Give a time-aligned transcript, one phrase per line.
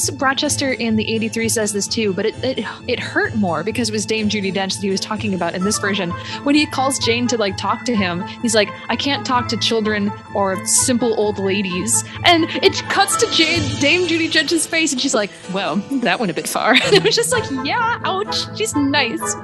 [0.00, 3.90] guess Rochester in the 83 says this too, but it, it it hurt more because
[3.90, 6.10] it was Dame Judi Dench that he was talking about in this version.
[6.44, 9.56] When he calls Jane to like talk to him, he's like, I can't talk to
[9.58, 12.04] children or simple old ladies.
[12.24, 16.30] And it cuts to Jane, Dame Judi Dench's face, and she's like, Well, that went
[16.30, 16.74] a bit far.
[16.90, 19.34] And it was just like, Yeah, ouch, she's nice.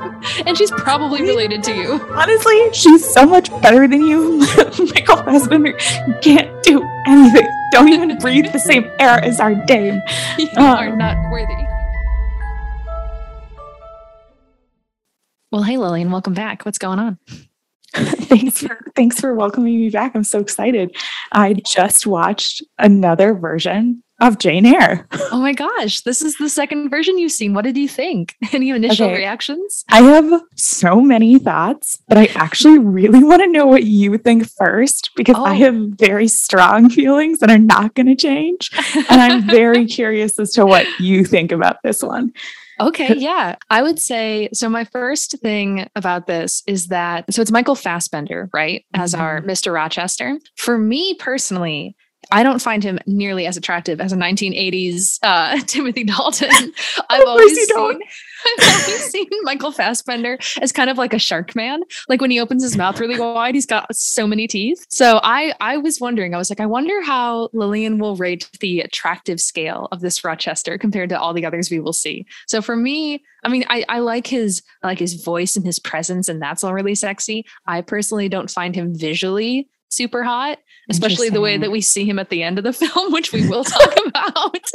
[0.46, 2.00] And she's probably related to you.
[2.10, 4.38] Honestly, she's so much better than you.
[4.94, 5.72] Michael Fassbender
[6.22, 7.45] can't do anything.
[7.72, 10.00] Don't even breathe the same air as our dame.
[10.38, 11.54] You Um, are not worthy.
[15.50, 16.64] Well, hey Lillian, welcome back.
[16.64, 17.18] What's going on?
[17.94, 20.14] thanks for thanks for welcoming me back.
[20.14, 20.94] I'm so excited.
[21.32, 25.06] I just watched another version of Jane Eyre.
[25.32, 27.52] Oh my gosh, this is the second version you've seen.
[27.54, 28.34] What did you think?
[28.52, 29.16] Any initial Okay.
[29.16, 29.84] reactions?
[29.90, 34.48] I have so many thoughts, but I actually really want to know what you think
[34.56, 35.54] first because I Oh.
[35.54, 38.70] have very strong feelings that are not going to change.
[39.10, 42.32] And I'm very curious as to what you think about this one.
[42.78, 43.56] Okay, yeah.
[43.70, 44.68] I would say so.
[44.68, 49.48] My first thing about this is that so it's Michael Fassbender, right, as our mm-hmm.
[49.48, 49.72] Mr.
[49.72, 50.38] Rochester.
[50.56, 51.95] For me personally,
[52.30, 56.50] I don't find him nearly as attractive as a 1980s uh, Timothy Dalton.
[57.08, 57.92] I've always you don't.
[57.94, 58.02] seen,
[58.58, 61.82] I've always seen Michael Fassbender as kind of like a shark man.
[62.08, 64.86] Like when he opens his mouth really wide, he's got so many teeth.
[64.90, 68.80] So I I was wondering, I was like, I wonder how Lillian will rate the
[68.80, 72.26] attractive scale of this Rochester compared to all the others we will see.
[72.46, 75.78] So for me, I mean, I, I like his I like his voice and his
[75.78, 77.44] presence, and that's all really sexy.
[77.66, 80.58] I personally don't find him visually super hot,
[80.90, 83.48] especially the way that we see him at the end of the film, which we
[83.48, 84.70] will talk about.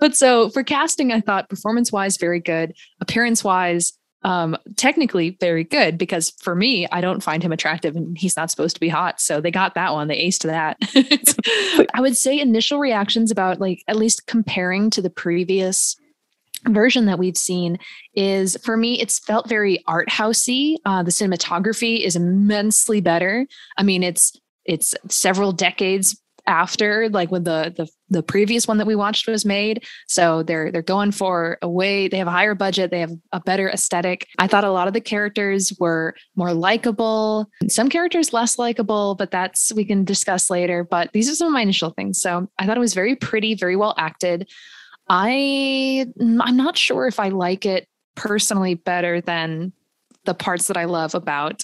[0.00, 2.74] but so for casting, I thought performance wise, very good.
[3.00, 8.18] Appearance wise, um, technically very good because for me, I don't find him attractive and
[8.18, 9.20] he's not supposed to be hot.
[9.20, 10.08] So they got that one.
[10.08, 10.76] They aced that.
[11.94, 15.96] I would say initial reactions about like at least comparing to the previous
[16.66, 17.78] version that we've seen
[18.14, 20.76] is for me it's felt very art housey.
[20.84, 23.46] Uh, the cinematography is immensely better.
[23.76, 24.32] I mean it's
[24.64, 29.44] it's several decades after like when the the the previous one that we watched was
[29.44, 29.84] made.
[30.08, 33.40] So they're they're going for a way they have a higher budget they have a
[33.40, 34.26] better aesthetic.
[34.38, 39.30] I thought a lot of the characters were more likable some characters less likable but
[39.30, 42.20] that's we can discuss later but these are some of my initial things.
[42.20, 44.48] So i thought it was very pretty very well acted
[45.08, 49.72] I I'm not sure if I like it personally better than
[50.24, 51.62] the parts that I love about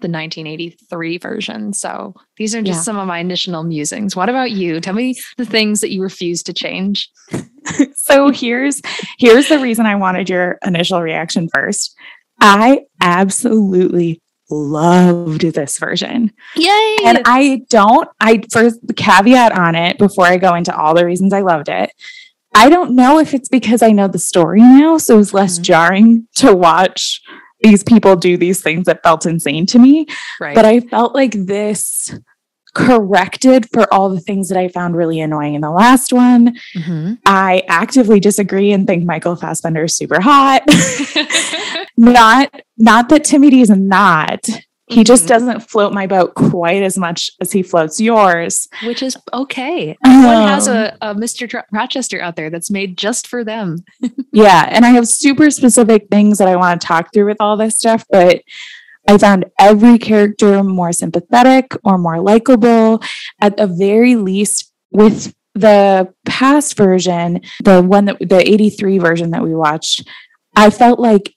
[0.00, 1.72] the 1983 version.
[1.72, 2.82] So these are just Yeah.
[2.82, 4.16] some of my initial musings.
[4.16, 4.80] What about you?
[4.80, 7.08] Tell me the things that you refuse to change.
[7.94, 8.82] so here's
[9.18, 11.94] here's the reason I wanted your initial reaction first.
[12.40, 14.20] I absolutely
[14.50, 16.32] loved this version.
[16.56, 16.96] Yay!
[17.04, 21.06] And I don't, I first the caveat on it before I go into all the
[21.06, 21.92] reasons I loved it.
[22.54, 25.58] I don't know if it's because I know the story now, so it was less
[25.58, 25.62] Mhm.
[25.62, 27.20] jarring to watch
[27.62, 30.06] these people do these things that felt insane to me.
[30.40, 30.54] right.
[30.54, 32.12] But I felt like this
[32.74, 36.56] corrected for all the things that I found really annoying in the last one.
[36.74, 37.18] Mhm.
[37.26, 40.62] I actively disagree and think Michael Fassbender is super hot.
[41.96, 44.48] not not that Timothy is not.
[44.92, 45.28] He just Mhm.
[45.28, 48.68] doesn't float my boat quite as much as he floats yours.
[48.84, 49.96] Which is okay.
[50.04, 51.48] Everyone has Um, a, a Mr.
[51.48, 53.78] Dr- Rochester out there that's made just for them.
[54.34, 57.56] Yeah, and I have super specific things that I want to talk through with all
[57.58, 58.40] this stuff, but
[59.06, 63.02] I found every character more sympathetic or more likable.
[63.42, 69.42] At the very least, with the past version, the one that the 83 version that
[69.42, 70.08] we watched,
[70.56, 71.34] I felt like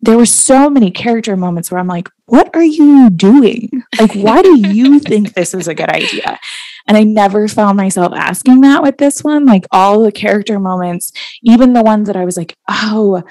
[0.00, 3.70] there were so many character moments where I'm like, what are you doing?
[3.98, 6.38] Like, why do you think this is a good idea?
[6.86, 9.46] And I never found myself asking that with this one.
[9.46, 11.12] Like, all the character moments,
[11.42, 13.22] even the ones that I was like, oh,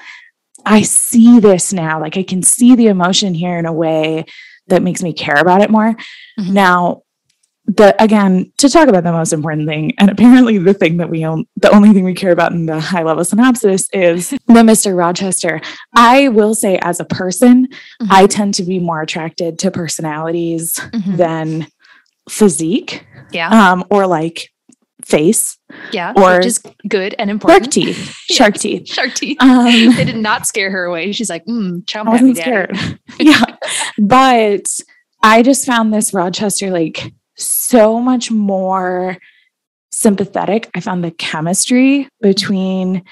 [0.64, 2.00] I see this now.
[2.00, 4.26] Like, I can see the emotion here in a way
[4.66, 5.94] that makes me care about it more.
[6.38, 6.50] Mhm.
[6.50, 7.02] Now,
[7.66, 11.24] the again to talk about the most important thing, and apparently the thing that we
[11.24, 14.96] own, the only thing we care about in the high level synopsis is the Mr.
[14.96, 15.60] Rochester.
[15.94, 17.68] I will say, as a person,
[18.00, 18.06] Mhm.
[18.10, 21.16] I tend to be more attracted to personalities Mhm.
[21.16, 21.66] than
[22.28, 23.48] physique, Yeah.
[23.72, 24.50] um, or like
[25.04, 25.58] face,
[25.92, 26.12] Yeah.
[26.16, 28.88] or- just good and important shark teeth, shark teeth.
[28.88, 29.36] Shark teeth.
[29.40, 29.64] Um,
[29.94, 31.12] they did not scare her away.
[31.12, 32.76] She's like, mm, chomp I wasn't scared.
[33.20, 33.42] yeah.
[33.98, 34.66] But
[35.22, 39.18] I just found this Rochester like so much more
[39.92, 40.70] sympathetic.
[40.74, 43.04] I found the chemistry between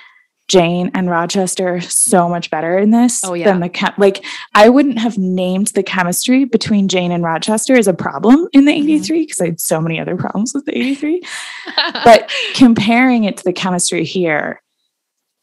[0.49, 3.47] Jane and Rochester so much better in this oh, yeah.
[3.47, 4.25] than the chem- like
[4.55, 8.73] I wouldn't have named the chemistry between Jane and Rochester as a problem in the
[8.73, 9.45] 83 because mm-hmm.
[9.45, 11.23] I had so many other problems with the 83.
[12.05, 14.61] but comparing it to the chemistry here,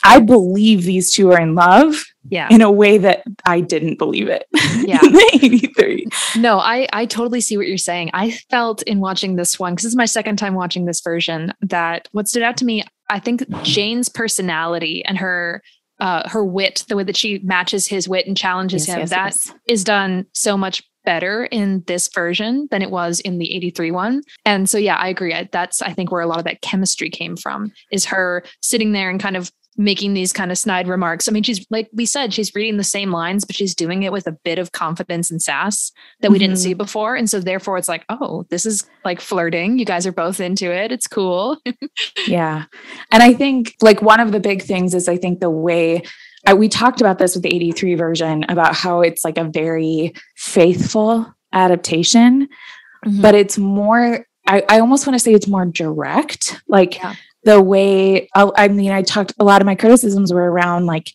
[0.04, 2.48] I believe these two are in love yeah.
[2.50, 4.48] in a way that I didn't believe it.
[4.82, 5.00] Yeah.
[5.34, 6.08] 83.
[6.38, 8.10] No, I I totally see what you're saying.
[8.14, 11.54] I felt in watching this one because this is my second time watching this version
[11.62, 15.62] that what stood out to me, I think Jane's personality and her
[16.00, 19.10] uh, her wit, the way that she matches his wit and challenges yes, him, yes,
[19.12, 19.54] that yes.
[19.68, 24.22] is done so much better in this version than it was in the 83 one.
[24.46, 25.36] And so yeah, I agree.
[25.52, 29.10] That's I think where a lot of that chemistry came from is her sitting there
[29.10, 31.30] and kind of making these kind of snide remarks.
[31.30, 34.12] I mean, she's like we said, she's reading the same lines, but she's doing it
[34.12, 36.44] with a bit of confidence and sass that we mm-hmm.
[36.44, 37.16] didn't see before.
[37.16, 39.80] And so therefore it's like, oh, this is like flirting.
[39.80, 40.92] You guys are both into it.
[40.92, 41.58] It's cool.
[42.28, 42.66] yeah.
[43.12, 46.04] And I think like one of the big things is I think the way
[46.46, 50.14] I, we talked about this with the 83 version about how it's like a very
[50.36, 52.48] faithful adaptation,
[53.06, 53.22] mm-hmm.
[53.22, 56.60] but it's more I, I, almost want to say it's more direct.
[56.68, 60.86] Like yeah the way I mean, I talked a lot of my criticisms were around
[60.86, 61.12] like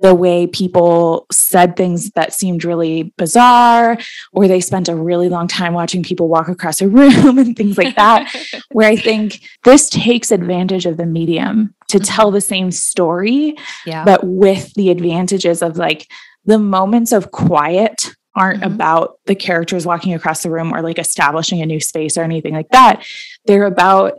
[0.00, 3.98] the way people said things that seemed really bizarre,
[4.32, 7.78] or they spent a really long time watching people walk across a room and things
[7.78, 8.34] like that.
[8.72, 12.04] where I think this takes advantage of the medium to mm-hmm.
[12.04, 13.56] tell the same story,
[13.86, 14.04] yeah.
[14.04, 16.10] but with the advantages of like
[16.44, 18.74] the moments of quiet aren't mm-hmm.
[18.74, 22.52] about the characters walking across the room or like establishing a new space or anything
[22.52, 23.04] like that.
[23.46, 24.18] They're about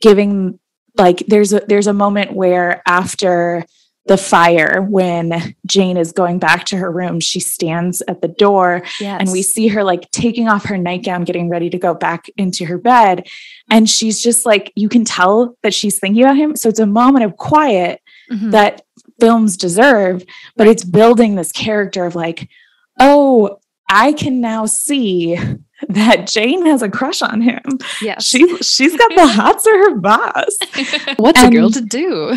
[0.00, 0.58] giving
[0.98, 3.64] like there's a there's a moment where after
[4.06, 8.82] the fire when Jane is going back to her room she stands at the door
[9.00, 9.20] yes.
[9.20, 12.64] and we see her like taking off her nightgown getting ready to go back into
[12.64, 13.28] her bed
[13.70, 16.86] and she's just like you can tell that she's thinking about him so it's a
[16.86, 18.00] moment of quiet
[18.30, 18.50] mm-hmm.
[18.50, 18.82] that
[19.20, 20.24] films deserve
[20.56, 22.48] but it's building this character of like
[22.98, 23.58] oh
[23.88, 25.38] I can now see
[25.88, 27.62] that Jane has a crush on him.
[28.02, 30.56] Yeah, She's she's got the hots for her boss.
[31.16, 32.36] What's and, a girl to do?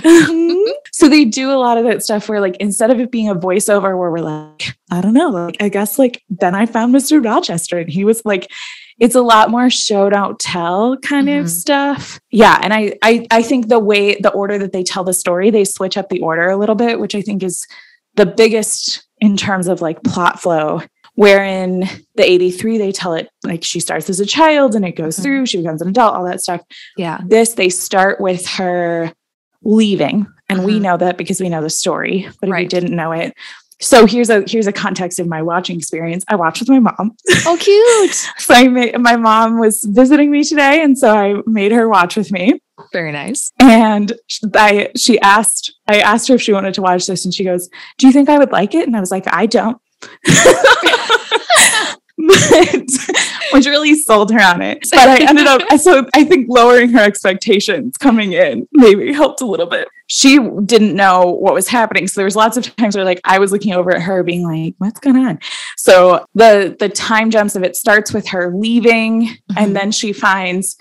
[0.91, 3.35] so they do a lot of that stuff where like instead of it being a
[3.35, 7.23] voiceover where we're like, I don't know, like I guess like then I found Mr.
[7.23, 8.51] Rochester and he was like
[8.99, 11.41] it's a lot more show don't tell kind mm-hmm.
[11.41, 12.19] of stuff.
[12.29, 12.59] Yeah.
[12.61, 15.65] And I, I I think the way the order that they tell the story, they
[15.65, 17.65] switch up the order a little bit, which I think is
[18.15, 20.81] the biggest in terms of like plot flow
[21.21, 21.81] wherein
[22.15, 25.23] the 83 they tell it like she starts as a child and it goes mm-hmm.
[25.23, 26.61] through she becomes an adult all that stuff
[26.97, 29.13] yeah this they start with her
[29.61, 30.65] leaving and mm-hmm.
[30.65, 33.35] we know that because we know the story but if you didn't know it
[33.79, 36.23] so here's a here's a context of my watching experience.
[36.27, 37.15] I watched with my mom.
[37.47, 38.13] Oh, cute!
[38.37, 42.15] so I made my mom was visiting me today, and so I made her watch
[42.15, 42.61] with me.
[42.93, 43.51] Very nice.
[43.59, 44.13] And
[44.53, 47.69] I she asked I asked her if she wanted to watch this, and she goes,
[47.97, 49.81] "Do you think I would like it?" And I was like, "I don't."
[52.17, 52.85] But,
[53.51, 54.87] which really sold her on it.
[54.91, 59.45] But I ended up, so I think lowering her expectations coming in maybe helped a
[59.45, 59.87] little bit.
[60.07, 62.07] She didn't know what was happening.
[62.07, 64.43] So there was lots of times where like I was looking over at her being
[64.43, 65.39] like, what's going on?
[65.77, 69.57] So the the time jumps of it starts with her leaving mm-hmm.
[69.57, 70.77] and then she finds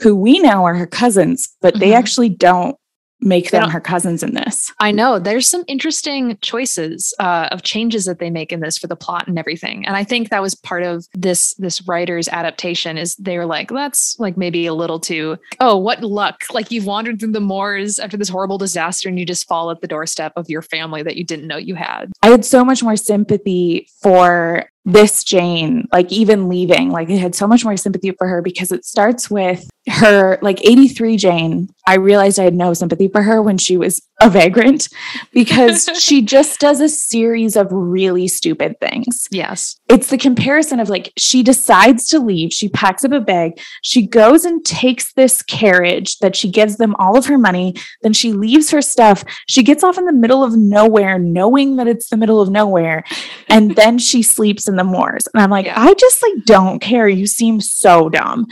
[0.00, 1.80] who we know are her cousins, but mm-hmm.
[1.80, 2.76] they actually don't
[3.22, 4.72] make them her cousins in this.
[4.80, 8.86] I know there's some interesting choices uh, of changes that they make in this for
[8.86, 12.98] the plot and everything, and I think that was part of this this writer's adaptation.
[12.98, 15.38] Is they were like, that's like maybe a little too.
[15.60, 16.42] Oh, what luck!
[16.52, 19.80] Like you've wandered through the moors after this horrible disaster, and you just fall at
[19.80, 22.10] the doorstep of your family that you didn't know you had.
[22.22, 27.34] I had so much more sympathy for this Jane, like even leaving, like I had
[27.34, 31.68] so much more sympathy for her because it starts with her, like 83 Jane.
[31.86, 34.88] I realized I had no sympathy for her when she was a vagrant
[35.32, 39.26] because she just does a series of really stupid things.
[39.30, 39.80] Yes.
[39.88, 44.06] It's the comparison of like she decides to leave, she packs up a bag, she
[44.06, 48.32] goes and takes this carriage that she gives them all of her money, then she
[48.32, 49.24] leaves her stuff.
[49.48, 53.04] She gets off in the middle of nowhere, knowing that it's the middle of nowhere,
[53.48, 55.26] and then she sleeps in the moors.
[55.34, 55.80] And I'm like, yeah.
[55.80, 57.08] I just like don't care.
[57.08, 58.46] You seem so dumb.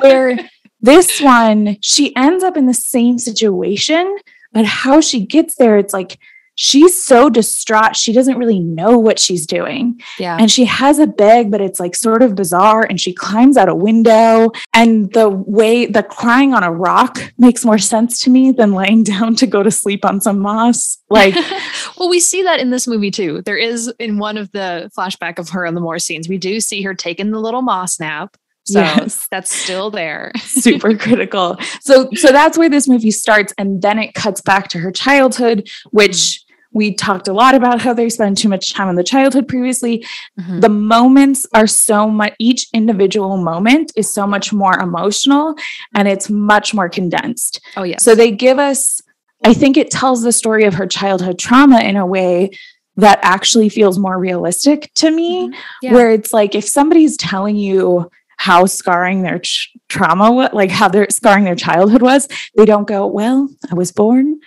[0.00, 0.38] Where
[0.80, 4.16] this one, she ends up in the same situation
[4.56, 6.18] but how she gets there, it's like
[6.54, 7.94] she's so distraught.
[7.94, 10.00] She doesn't really know what she's doing.
[10.18, 10.38] Yeah.
[10.40, 12.82] And she has a bag, but it's like sort of bizarre.
[12.82, 14.52] And she climbs out a window.
[14.72, 19.02] And the way the crying on a rock makes more sense to me than laying
[19.02, 21.02] down to go to sleep on some moss.
[21.10, 21.34] Like,
[21.98, 23.42] well, we see that in this movie too.
[23.42, 26.60] There is in one of the flashback of her on the moor scenes, we do
[26.60, 29.26] see her taking the little moss nap So yes.
[29.30, 30.32] that's still there.
[30.38, 31.58] Super critical.
[31.80, 35.68] So so that's where this movie starts and then it cuts back to her childhood
[35.90, 36.46] which mm-hmm
[36.76, 40.04] we talked a lot about how they spend too much time in the childhood previously.
[40.38, 40.60] Mm-hmm.
[40.60, 45.54] The moments are so much, each individual moment is so much more emotional
[45.94, 47.62] and it's much more condensed.
[47.78, 47.96] Oh, yeah.
[47.96, 49.00] So they give us,
[49.42, 52.50] I think it tells the story of her childhood trauma in a way
[52.98, 55.60] that actually feels more realistic to me, mm-hmm.
[55.80, 55.92] yeah.
[55.94, 60.88] where it's like if somebody's telling you, how scarring their ch- trauma was, like how
[60.88, 64.40] their scarring their childhood was, they don't go, Well, I was born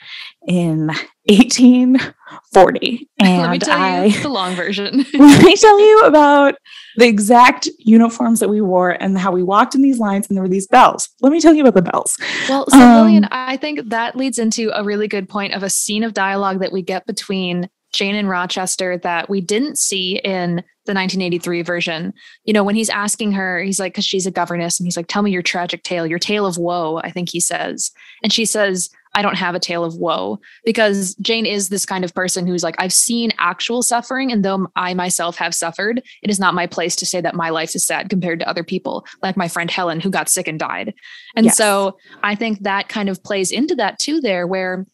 [0.48, 0.88] in
[1.26, 3.10] 1840.
[3.20, 5.06] And let me tell I, you the long version.
[5.14, 6.56] let me tell you about
[6.96, 10.44] the exact uniforms that we wore and how we walked in these lines and there
[10.44, 11.10] were these bells.
[11.22, 12.18] Let me tell you about the bells.
[12.48, 15.70] Well, so um, Lillian, I think that leads into a really good point of a
[15.70, 20.64] scene of dialogue that we get between Jane and Rochester that we didn't see in
[20.86, 22.14] the 1983 version.
[22.46, 25.08] You know, when he's asking her, he's like, because she's a governess, and he's like,
[25.08, 27.92] tell me your tragic tale, your tale of woe, I think he says.
[28.24, 32.06] And she says, I don't have a tale of woe because Jane is this kind
[32.06, 34.32] of person who's like, I've seen actual suffering.
[34.32, 37.50] And though I myself have suffered, it is not my place to say that my
[37.50, 40.60] life is sad compared to other people, like my friend Helen, who got sick and
[40.60, 40.94] died.
[41.36, 41.58] And yes.
[41.58, 44.86] so I think that kind of plays into that too, there, where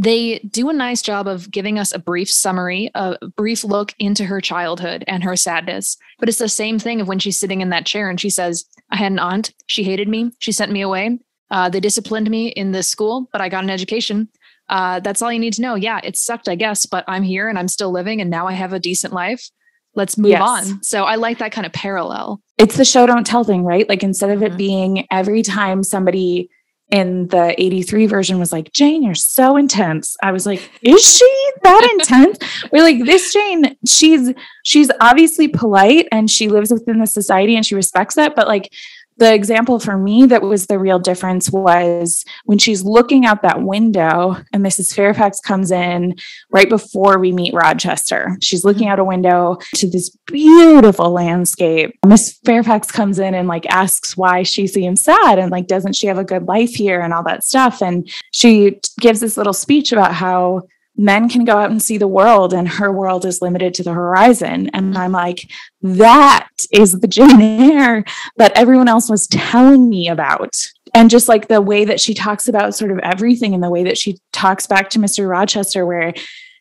[0.00, 4.24] they do a nice job of giving us a brief summary, a brief look into
[4.24, 5.98] her childhood and her sadness.
[6.18, 8.64] But it's the same thing of when she's sitting in that chair and she says,
[8.90, 9.52] I had an aunt.
[9.66, 10.30] She hated me.
[10.38, 11.18] She sent me away.
[11.50, 14.30] Uh, they disciplined me in this school, but I got an education.
[14.70, 15.74] Uh, that's all you need to know.
[15.74, 18.52] Yeah, it sucked, I guess, but I'm here and I'm still living, and now I
[18.52, 19.50] have a decent life.
[19.94, 20.40] Let's move yes.
[20.40, 20.82] on.
[20.82, 22.40] So I like that kind of parallel.
[22.56, 23.86] It's the show don't tell thing, right?
[23.86, 24.56] Like instead of it mm-hmm.
[24.56, 26.48] being every time somebody
[26.90, 30.16] in the 83 version was like, Jane, you're so intense.
[30.22, 32.38] I was like, is she that intense?
[32.72, 34.32] We're like, this Jane, she's
[34.64, 38.72] she's obviously polite and she lives within the society and she respects that, but like
[39.20, 43.62] the example for me that was the real difference was when she's looking out that
[43.62, 44.94] window and Mrs.
[44.94, 46.16] Fairfax comes in
[46.50, 48.38] right before we meet Rochester.
[48.40, 48.92] She's looking mm-hmm.
[48.92, 51.98] out a window to this beautiful landscape.
[52.04, 56.06] Miss Fairfax comes in and like asks why she seems sad and like doesn't she
[56.06, 59.92] have a good life here and all that stuff and she gives this little speech
[59.92, 60.62] about how
[60.96, 63.92] men can go out and see the world and her world is limited to the
[63.92, 64.70] horizon.
[64.74, 65.50] And I'm like,
[65.82, 68.04] that is the Jane Eyre
[68.36, 70.54] that everyone else was telling me about.
[70.92, 73.84] And just like the way that she talks about sort of everything and the way
[73.84, 75.28] that she talks back to Mr.
[75.28, 76.12] Rochester, where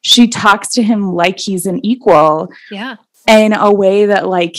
[0.02, 2.50] she talks to him like he's an equal.
[2.72, 2.98] Yeah.
[3.28, 4.58] In a way that like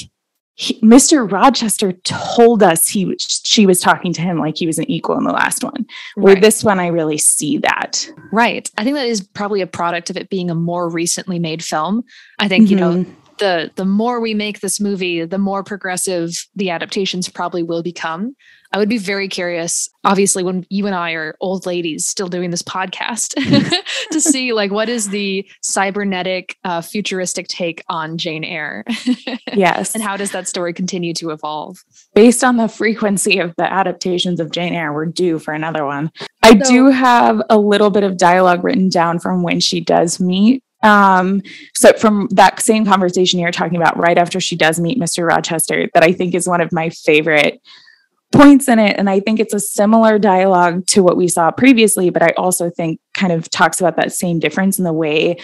[0.61, 1.31] he, Mr.
[1.31, 5.25] Rochester told us he she was talking to him like he was an equal in
[5.25, 5.87] the last one.
[6.17, 6.43] Where right.
[6.43, 8.07] this one, I really see that.
[8.31, 8.71] Right.
[8.77, 12.05] I think that is probably a product of it being a more recently made film.
[12.39, 12.73] I think mm-hmm.
[12.73, 13.20] you know mm-hmm.
[13.41, 18.37] The the more we make this movie, the more progressive the adaptations probably will become.
[18.73, 22.51] I would be very curious, obviously, when you and I are old ladies still doing
[22.51, 23.35] this podcast,
[24.13, 28.85] to see like what is the cybernetic, uh, futuristic take on Jane Eyre.
[29.53, 29.95] yes.
[29.95, 31.79] And how does that story continue to evolve?
[32.15, 36.13] Based on the frequency of the adaptations of Jane Eyre, we're due for another one.
[36.45, 40.21] I so, do have a little bit of dialogue written down from when she does
[40.21, 41.43] meet um
[41.75, 45.89] so from that same conversation you're talking about right after she does meet mr rochester
[45.95, 47.61] that i think is one of my favorite
[48.33, 48.97] points in it.
[48.97, 52.71] And I think it's a similar dialogue to what we saw previously, but I also
[52.71, 55.37] think kind of talks about that same difference in the way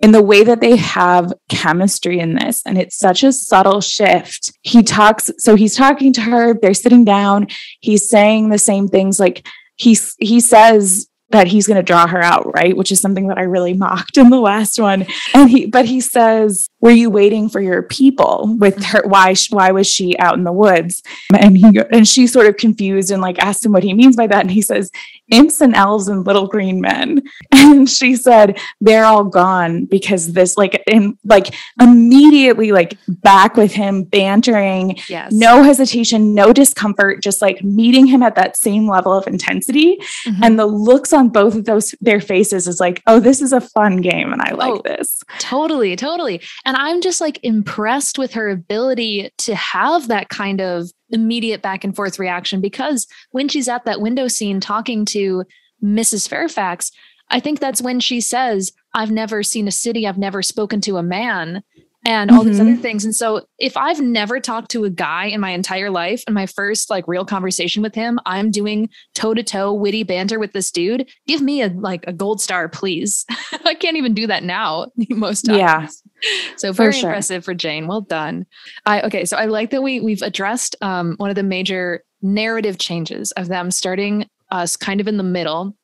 [0.00, 4.52] in the way that they have chemistry in this and it's such a subtle shift
[4.60, 7.46] he talks so he's talking to her they're sitting down
[7.80, 12.22] he's saying the same things like he he says that he's going to draw her
[12.22, 12.76] out, right?
[12.76, 15.06] Which is something that I really mocked in the last one.
[15.34, 19.34] And he, but he says, "Were you waiting for your people?" With her, why?
[19.50, 21.02] Why was she out in the woods?
[21.36, 24.26] And he, and she sort of confused and like asked him what he means by
[24.28, 24.40] that.
[24.40, 24.90] And he says,
[25.30, 27.22] "Imps and elves and little green men."
[27.66, 33.72] And she said, "They're all gone because this, like, in like immediately, like back with
[33.72, 35.32] him, bantering, yes.
[35.32, 40.44] no hesitation, no discomfort, just like meeting him at that same level of intensity, mm-hmm.
[40.44, 43.60] and the looks on both of those their faces is like, oh, this is a
[43.60, 45.22] fun game and I like oh, this.
[45.38, 46.40] Totally, totally.
[46.64, 51.84] And I'm just like impressed with her ability to have that kind of immediate back
[51.84, 55.44] and forth reaction because when she's at that window scene talking to
[55.82, 56.28] Mrs.
[56.28, 56.90] Fairfax,
[57.30, 60.96] I think that's when she says, I've never seen a city, I've never spoken to
[60.96, 61.62] a man
[62.06, 62.48] and all mm-hmm.
[62.48, 62.80] these other mm-hmm.
[62.82, 63.04] things.
[63.04, 66.46] And so if I've never talked to a guy in my entire life and my
[66.46, 70.70] first like real conversation with him, I'm doing toe to toe witty banter with this
[70.70, 73.26] dude, give me a like a gold star, please.
[73.64, 75.58] I can't even do that now most times.
[75.58, 75.88] Yeah.
[76.56, 77.10] So very for sure.
[77.10, 77.86] impressive for Jane.
[77.86, 78.46] Well done.
[78.86, 82.78] I okay, so I like that we we've addressed um, one of the major narrative
[82.78, 85.76] changes of them starting us kind of in the middle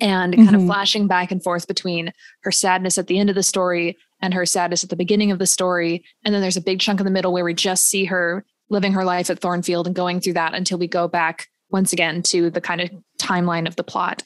[0.00, 0.56] and kind mm-hmm.
[0.56, 4.34] of flashing back and forth between her sadness at the end of the story and
[4.34, 6.04] her sadness at the beginning of the story.
[6.24, 8.92] And then there's a big chunk in the middle where we just see her living
[8.92, 12.50] her life at Thornfield and going through that until we go back once again to
[12.50, 14.22] the kind of timeline of the plot.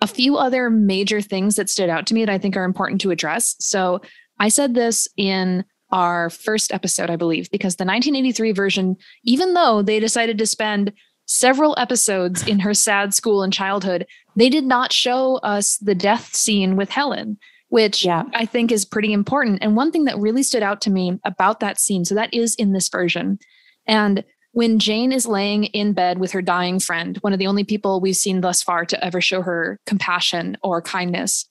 [0.00, 3.00] A few other major things that stood out to me that I think are important
[3.02, 3.56] to address.
[3.58, 4.02] So
[4.38, 9.82] I said this in our first episode, I believe, because the 1983 version, even though
[9.82, 10.92] they decided to spend
[11.26, 16.34] several episodes in her sad school and childhood, they did not show us the death
[16.34, 17.38] scene with Helen,
[17.68, 18.24] which yeah.
[18.32, 19.58] I think is pretty important.
[19.62, 22.54] And one thing that really stood out to me about that scene, so that is
[22.54, 23.38] in this version.
[23.86, 27.62] And when Jane is laying in bed with her dying friend, one of the only
[27.62, 31.46] people we've seen thus far to ever show her compassion or kindness,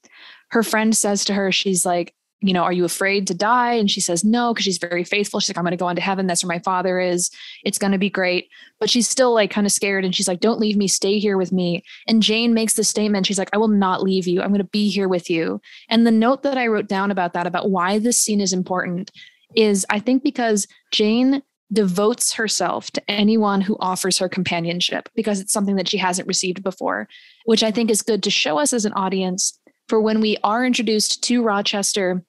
[0.49, 3.73] her friend says to her, she's like, you know, are you afraid to die?
[3.73, 5.39] And she says no, because she's very faithful.
[5.39, 6.27] She's like, I'm going to go on to heaven.
[6.27, 7.31] That's where my father is.
[7.63, 8.49] It's going to be great.
[8.79, 10.05] But she's still like kind of scared.
[10.05, 10.87] And she's like, don't leave me.
[10.87, 11.83] Stay here with me.
[12.07, 13.25] And Jane makes the statement.
[13.25, 14.41] She's like, I will not leave you.
[14.41, 15.61] I'm going to be here with you.
[15.89, 19.11] And the note that I wrote down about that, about why this scene is important,
[19.55, 21.41] is I think because Jane
[21.73, 26.61] devotes herself to anyone who offers her companionship because it's something that she hasn't received
[26.63, 27.07] before,
[27.45, 30.65] which I think is good to show us as an audience for when we are
[30.65, 32.23] introduced to Rochester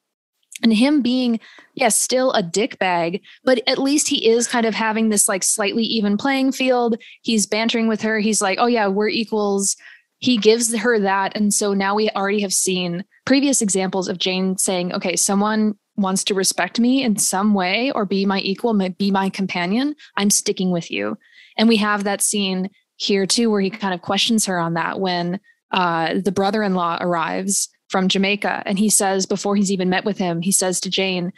[0.63, 1.39] and him being
[1.75, 5.43] yes still a dick bag but at least he is kind of having this like
[5.43, 6.97] slightly even playing field.
[7.23, 8.19] He's bantering with her.
[8.19, 9.77] He's like oh yeah we're equals.
[10.19, 11.37] He gives her that.
[11.37, 16.25] And so now we already have seen previous examples of jane saying okay someone wants
[16.25, 19.95] to respect me in some way or be my equal be my companion.
[20.17, 21.19] I'm sticking with you.
[21.57, 25.01] And we have that scene here too where he kind of questions her on that
[25.01, 25.41] when
[25.77, 28.65] uh, the brother-in-law arrives from Jamaica.
[28.67, 31.33] And he says, before he's even met with him, he says to Jane,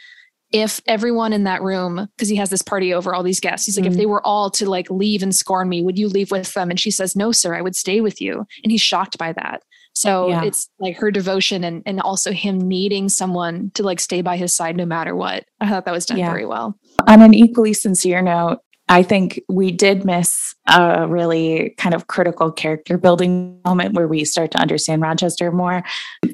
[0.51, 3.77] if everyone in that room, because he has this party over all these guests, he's
[3.77, 3.91] like, mm-hmm.
[3.91, 6.71] if they were all to like leave and scorn me, would you leave with them?
[6.71, 8.45] And she says, no, sir, I would stay with you.
[8.63, 9.61] And he's shocked by that.
[9.93, 10.43] So yeah.
[10.45, 14.55] it's like her devotion and, and also him needing someone to like stay by his
[14.55, 15.43] side no matter what.
[15.59, 16.31] I thought that was done yeah.
[16.31, 16.75] very well.
[17.07, 22.51] On an equally sincere note, I think we did miss a really kind of critical
[22.51, 25.83] character building moment where we start to understand Rochester more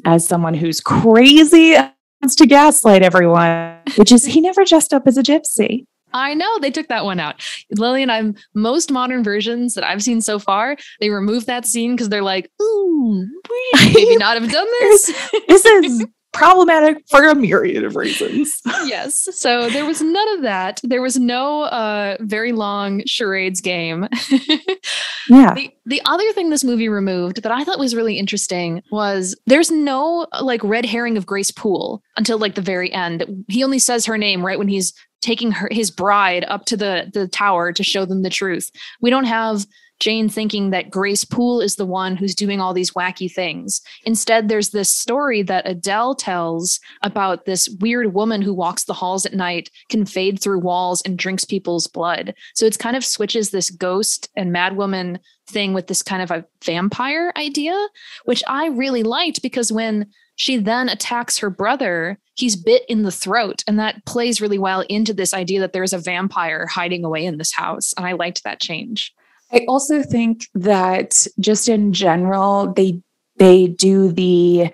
[0.05, 1.75] as someone who's crazy
[2.21, 5.85] wants to gaslight everyone, which is he never dressed up as a gypsy.
[6.13, 7.43] I know they took that one out.
[7.77, 12.07] Lillian, I'm most modern versions that I've seen so far, they remove that scene because
[12.07, 13.27] they're like, ooh,
[13.73, 15.29] maybe not have done this.
[15.49, 18.61] this is problematic for a myriad of reasons.
[18.85, 19.27] yes.
[19.33, 20.79] So there was none of that.
[20.83, 24.07] There was no uh, very long charades game.
[25.29, 25.53] yeah.
[25.53, 29.71] The, the other thing this movie removed that I thought was really interesting was there's
[29.71, 33.45] no like red herring of Grace Poole until like the very end.
[33.47, 37.09] He only says her name right when he's taking her his bride up to the
[37.13, 38.69] the tower to show them the truth.
[39.01, 39.65] We don't have
[39.99, 43.81] Jane thinking that Grace Poole is the one who's doing all these wacky things.
[44.05, 49.25] Instead, there's this story that Adele tells about this weird woman who walks the halls
[49.25, 52.33] at night, can fade through walls, and drinks people's blood.
[52.53, 56.45] So it's kind of switches this ghost and madwoman thing with this kind of a
[56.63, 57.87] vampire idea,
[58.25, 63.11] which I really liked because when she then attacks her brother, he's bit in the
[63.11, 63.63] throat.
[63.67, 67.37] And that plays really well into this idea that there's a vampire hiding away in
[67.37, 67.93] this house.
[67.95, 69.13] And I liked that change.
[69.55, 73.01] I also think that just in general, they
[73.37, 74.71] they do the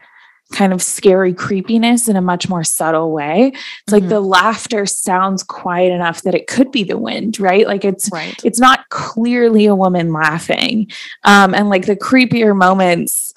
[0.51, 3.51] kind of scary creepiness in a much more subtle way.
[3.53, 3.93] It's mm-hmm.
[3.93, 7.65] like the laughter sounds quiet enough that it could be the wind, right?
[7.65, 8.39] Like it's right.
[8.43, 10.91] it's not clearly a woman laughing.
[11.23, 13.33] Um, and like the creepier moments,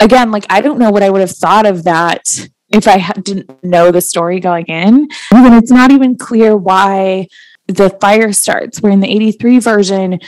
[0.00, 3.14] again, like I don't know what I would have thought of that if I ha-
[3.22, 5.08] didn't know the story going in.
[5.32, 7.28] And it's not even clear why
[7.66, 8.80] the fire starts.
[8.80, 10.20] Where in the 83 version,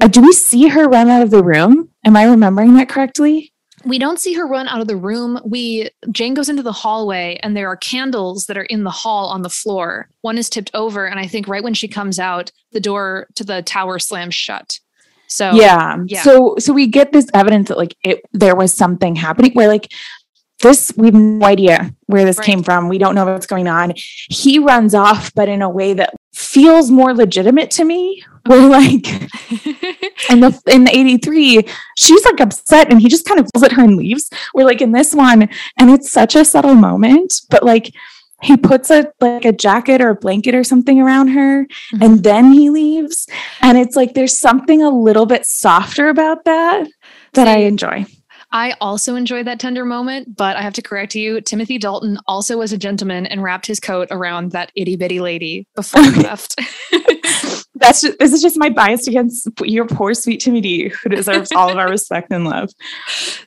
[0.00, 1.90] uh, do we see her run out of the room?
[2.04, 3.52] Am I remembering that correctly?
[3.84, 5.40] We don't see her run out of the room.
[5.44, 9.28] We Jane goes into the hallway and there are candles that are in the hall
[9.28, 10.08] on the floor.
[10.22, 13.44] One is tipped over and I think right when she comes out, the door to
[13.44, 14.80] the tower slams shut.
[15.28, 15.98] So yeah.
[16.06, 16.22] yeah.
[16.22, 19.92] So so we get this evidence that like it there was something happening where like
[20.62, 22.46] this we have no idea where this right.
[22.46, 25.92] came from we don't know what's going on he runs off but in a way
[25.92, 29.06] that feels more legitimate to me where like
[30.30, 33.72] in the in the 83 she's like upset and he just kind of pulls at
[33.72, 34.30] her and leaves.
[34.54, 37.92] We're like in this one and it's such a subtle moment but like
[38.42, 42.02] he puts a like a jacket or a blanket or something around her mm-hmm.
[42.02, 43.26] and then he leaves.
[43.62, 46.88] And it's like there's something a little bit softer about that
[47.32, 48.06] that See, I enjoy
[48.56, 51.42] I also enjoyed that tender moment, but I have to correct you.
[51.42, 55.66] Timothy Dalton also was a gentleman and wrapped his coat around that itty bitty lady
[55.76, 56.58] before he left.
[57.74, 61.68] That's just, this is just my bias against your poor sweet Timmy who deserves all
[61.68, 62.70] of our respect and love.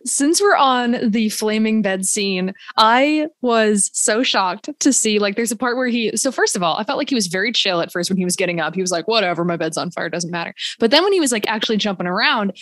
[0.05, 5.51] Since we're on the flaming bed scene, I was so shocked to see like there's
[5.51, 7.81] a part where he so first of all, I felt like he was very chill
[7.81, 8.75] at first when he was getting up.
[8.75, 10.53] He was like, whatever, my bed's on fire, doesn't matter.
[10.77, 12.53] But then when he was like actually jumping around,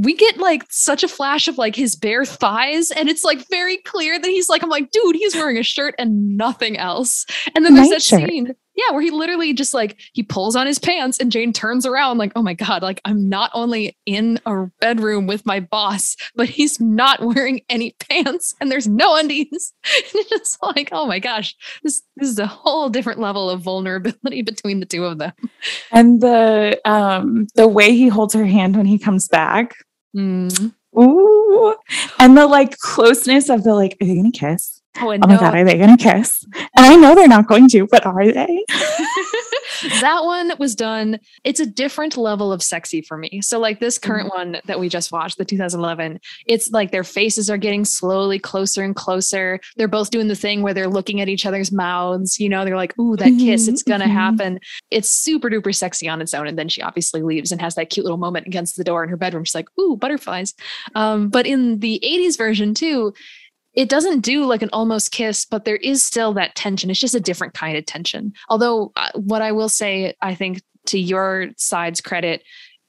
[0.00, 3.76] we get like such a flash of like his bare thighs and it's like very
[3.78, 7.64] clear that he's like i'm like dude he's wearing a shirt and nothing else and
[7.64, 8.28] then there's that shirt.
[8.28, 11.86] scene yeah where he literally just like he pulls on his pants and jane turns
[11.86, 16.16] around like oh my god like i'm not only in a bedroom with my boss
[16.34, 19.72] but he's not wearing any pants and there's no undies.
[20.14, 24.42] And it's like oh my gosh this, this is a whole different level of vulnerability
[24.42, 25.32] between the two of them.
[25.90, 29.74] And the um the way he holds her hand when he comes back.
[30.16, 30.74] Mm.
[30.98, 31.76] ooh.
[32.18, 35.54] And the like closeness of the like are they gonna kiss Oh, oh my God,
[35.54, 36.44] are they going to kiss?
[36.54, 38.64] And I know they're not going to, but are they?
[40.00, 41.18] that one was done.
[41.44, 43.40] It's a different level of sexy for me.
[43.42, 44.52] So, like this current mm-hmm.
[44.52, 48.82] one that we just watched, the 2011, it's like their faces are getting slowly closer
[48.82, 49.60] and closer.
[49.76, 52.38] They're both doing the thing where they're looking at each other's mouths.
[52.38, 54.14] You know, they're like, ooh, that kiss, it's going to mm-hmm.
[54.14, 54.60] happen.
[54.90, 56.46] It's super duper sexy on its own.
[56.46, 59.10] And then she obviously leaves and has that cute little moment against the door in
[59.10, 59.44] her bedroom.
[59.44, 60.54] She's like, ooh, butterflies.
[60.94, 63.14] Um, but in the 80s version, too,
[63.74, 66.90] it doesn't do like an almost kiss, but there is still that tension.
[66.90, 68.32] It's just a different kind of tension.
[68.48, 72.42] Although, uh, what I will say, I think to your side's credit,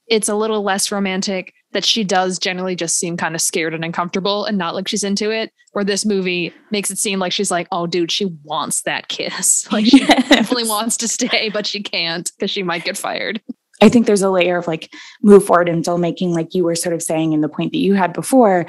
[0.06, 3.84] it's a little less romantic that she does generally just seem kind of scared and
[3.84, 5.52] uncomfortable and not like she's into it.
[5.72, 9.66] Where this movie makes it seem like she's like, oh, dude, she wants that kiss.
[9.72, 10.28] Like she yes.
[10.28, 13.40] definitely wants to stay, but she can't because she might get fired.
[13.82, 14.92] I think there's a layer of like
[15.22, 17.94] move forward in filmmaking, like you were sort of saying in the point that you
[17.94, 18.66] had before.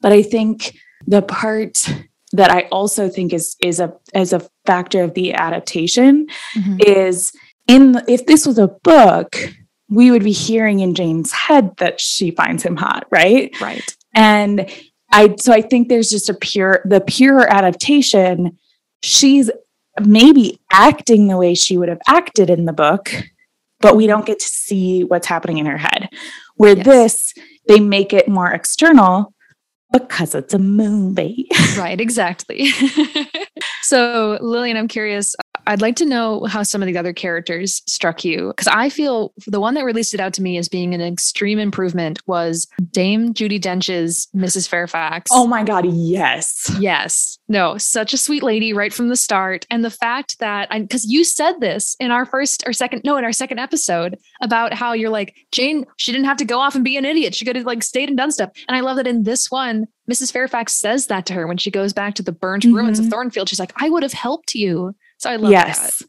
[0.00, 0.74] But I think
[1.06, 1.86] the part
[2.32, 6.78] that I also think is is a as a factor of the adaptation mm-hmm.
[6.86, 7.32] is
[7.66, 9.36] in if this was a book,
[9.88, 13.58] we would be hearing in Jane's head that she finds him hot, right?
[13.60, 13.96] Right.
[14.14, 14.70] And
[15.12, 18.58] I so I think there's just a pure the pure adaptation.
[19.02, 19.50] She's
[20.00, 23.10] maybe acting the way she would have acted in the book,
[23.80, 26.10] but we don't get to see what's happening in her head.
[26.54, 26.86] Where yes.
[26.86, 27.34] this,
[27.66, 29.34] they make it more external
[29.92, 31.48] because it's a movie.
[31.78, 32.70] right, exactly.
[33.82, 35.34] so, Lillian, I'm curious.
[35.70, 39.32] I'd like to know how some of the other characters struck you because I feel
[39.46, 43.32] the one that really stood out to me as being an extreme improvement was Dame
[43.32, 44.66] Judi Dench's Mrs.
[44.66, 45.30] Fairfax.
[45.32, 46.68] Oh my God, yes.
[46.80, 47.38] Yes.
[47.46, 49.64] No, such a sweet lady right from the start.
[49.70, 53.24] And the fact that, because you said this in our first or second, no, in
[53.24, 56.82] our second episode about how you're like, Jane, she didn't have to go off and
[56.82, 57.32] be an idiot.
[57.32, 58.50] She could have like stayed and done stuff.
[58.66, 60.32] And I love that in this one, Mrs.
[60.32, 62.74] Fairfax says that to her when she goes back to the burnt mm-hmm.
[62.74, 63.12] ruins of mm-hmm.
[63.12, 63.48] Thornfield.
[63.48, 64.96] She's like, I would have helped you.
[65.20, 65.98] So I love yes.
[65.98, 66.08] that.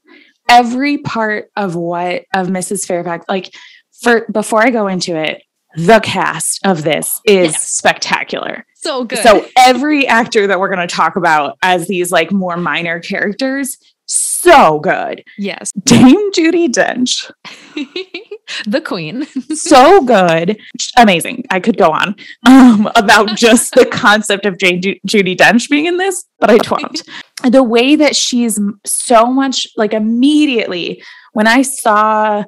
[0.50, 2.88] Every part of what of Mrs.
[2.88, 3.54] Fairfax, like
[4.02, 5.43] for before I go into it,
[5.76, 7.69] the cast of this is yes.
[7.69, 8.65] spectacular.
[8.76, 9.19] So good.
[9.19, 13.78] So every actor that we're going to talk about as these like more minor characters,
[14.13, 15.24] so good.
[15.38, 15.71] Yes.
[15.84, 17.32] Dame Judi Dench.
[18.67, 19.26] the queen.
[19.56, 20.58] so good.
[20.97, 21.45] Amazing.
[21.50, 25.86] I could go on um, about just the concept of Jane Ju- Judi Dench being
[25.86, 27.04] in this, but I won't.
[27.43, 31.02] the way that she's so much like immediately
[31.34, 32.43] when I saw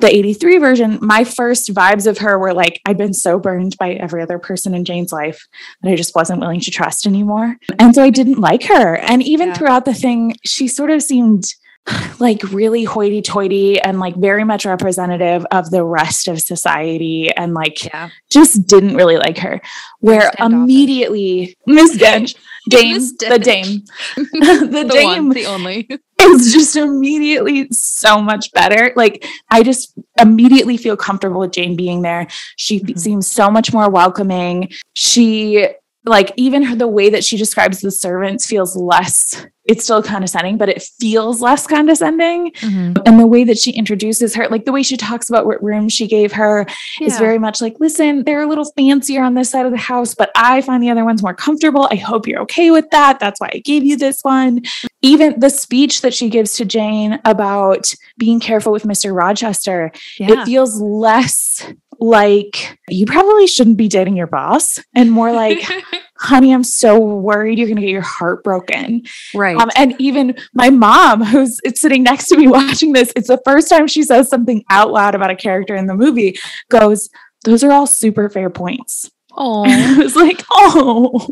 [0.00, 3.92] the 83 version, my first vibes of her were like, I'd been so burned by
[3.94, 5.46] every other person in Jane's life
[5.82, 7.56] that I just wasn't willing to trust anymore.
[7.78, 8.96] And so I didn't like her.
[8.96, 9.54] And even yeah.
[9.54, 11.54] throughout the thing, she sort of seemed
[12.18, 17.54] like really hoity toity and like very much representative of the rest of society and
[17.54, 18.10] like yeah.
[18.30, 19.60] just didn't really like her.
[20.00, 22.36] Where immediately Miss Dench,
[22.68, 23.84] Dame, the Dame,
[24.16, 25.88] the, the Dame, one, the only
[26.20, 28.92] is just immediately so much better.
[28.96, 32.26] Like I just immediately feel comfortable with Jane being there.
[32.56, 32.96] She mm-hmm.
[32.96, 34.70] seems so much more welcoming.
[34.94, 35.68] She
[36.04, 40.58] like even her, the way that she describes the servants feels less it's still condescending
[40.58, 42.92] but it feels less condescending mm-hmm.
[43.06, 45.88] and the way that she introduces her like the way she talks about what room
[45.88, 46.66] she gave her
[47.00, 47.06] yeah.
[47.06, 50.14] is very much like listen they're a little fancier on this side of the house
[50.14, 53.40] but i find the other ones more comfortable i hope you're okay with that that's
[53.40, 54.60] why i gave you this one
[55.00, 60.32] even the speech that she gives to jane about being careful with mr rochester yeah.
[60.32, 61.66] it feels less
[62.00, 65.60] like you probably shouldn't be dating your boss and more like
[66.18, 69.02] honey i'm so worried you're going to get your heart broken
[69.34, 73.40] right um, and even my mom who's sitting next to me watching this it's the
[73.44, 76.38] first time she says something out loud about a character in the movie
[76.70, 77.08] goes
[77.44, 81.28] those are all super fair points Oh, I was like, oh.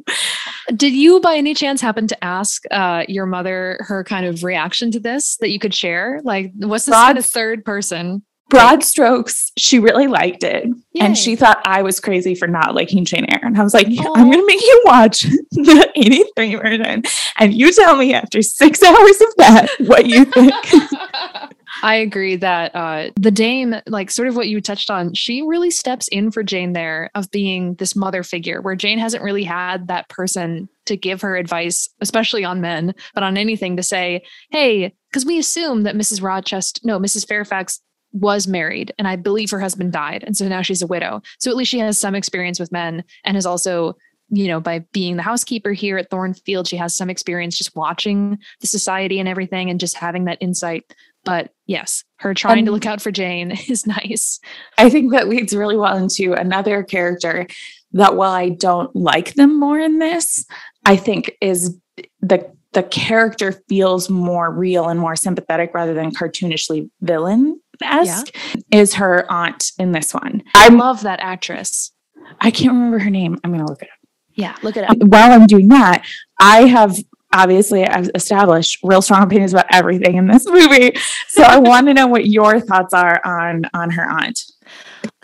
[0.74, 4.90] Did you by any chance happen to ask uh, your mother her kind of reaction
[4.92, 6.20] to this that you could share?
[6.24, 8.24] Like, what's this Broad- kind of third person?
[8.52, 10.66] Broad strokes, she really liked it.
[10.66, 11.00] Yay.
[11.00, 13.40] And she thought I was crazy for not liking Jane Eyre.
[13.42, 13.86] And I was like.
[13.86, 17.02] I'm going to make you watch the 83 version.
[17.38, 20.52] And you tell me after six hours of that what you think.
[21.82, 25.70] I agree that uh, the dame, like sort of what you touched on, she really
[25.70, 29.88] steps in for Jane there of being this mother figure where Jane hasn't really had
[29.88, 34.94] that person to give her advice, especially on men, but on anything to say, hey,
[35.10, 36.22] because we assume that Mrs.
[36.22, 37.26] Rochester, no, Mrs.
[37.26, 37.80] Fairfax
[38.12, 40.24] was married and I believe her husband died.
[40.24, 41.22] And so now she's a widow.
[41.38, 43.96] So at least she has some experience with men and has also,
[44.28, 48.38] you know, by being the housekeeper here at Thornfield, she has some experience just watching
[48.60, 50.84] the society and everything and just having that insight.
[51.24, 54.40] But yes, her trying to look out for Jane is nice.
[54.78, 57.46] I think that leads really well into another character
[57.92, 60.46] that while I don't like them more in this,
[60.84, 61.76] I think is
[62.20, 68.34] the the character feels more real and more sympathetic rather than cartoonishly villain esque
[68.70, 70.42] is her aunt in this one.
[70.54, 71.92] I love that actress.
[72.40, 73.38] I can't remember her name.
[73.44, 74.08] I'm gonna look it up.
[74.34, 74.90] Yeah, look it up.
[74.90, 76.04] Um, while I'm doing that,
[76.40, 76.96] I have
[77.32, 80.92] obviously I've established real strong opinions about everything in this movie.
[81.28, 84.40] So I want to know what your thoughts are on on her aunt.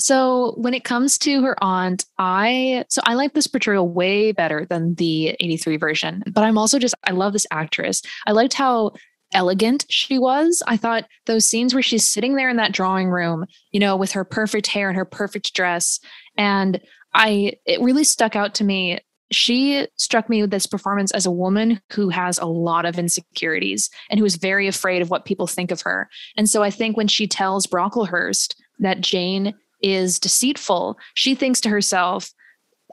[0.01, 4.67] So when it comes to her aunt, I so I like this portrayal way better
[4.69, 6.23] than the 83 version.
[6.31, 8.03] But I'm also just I love this actress.
[8.27, 8.93] I liked how
[9.33, 10.63] elegant she was.
[10.67, 14.13] I thought those scenes where she's sitting there in that drawing room, you know, with
[14.13, 16.01] her perfect hair and her perfect dress
[16.37, 16.81] and
[17.15, 19.01] I it really stuck out to me.
[19.31, 23.91] She struck me with this performance as a woman who has a lot of insecurities
[24.11, 26.09] and who is very afraid of what people think of her.
[26.37, 31.69] And so I think when she tells Brocklehurst that Jane is deceitful, she thinks to
[31.69, 32.31] herself,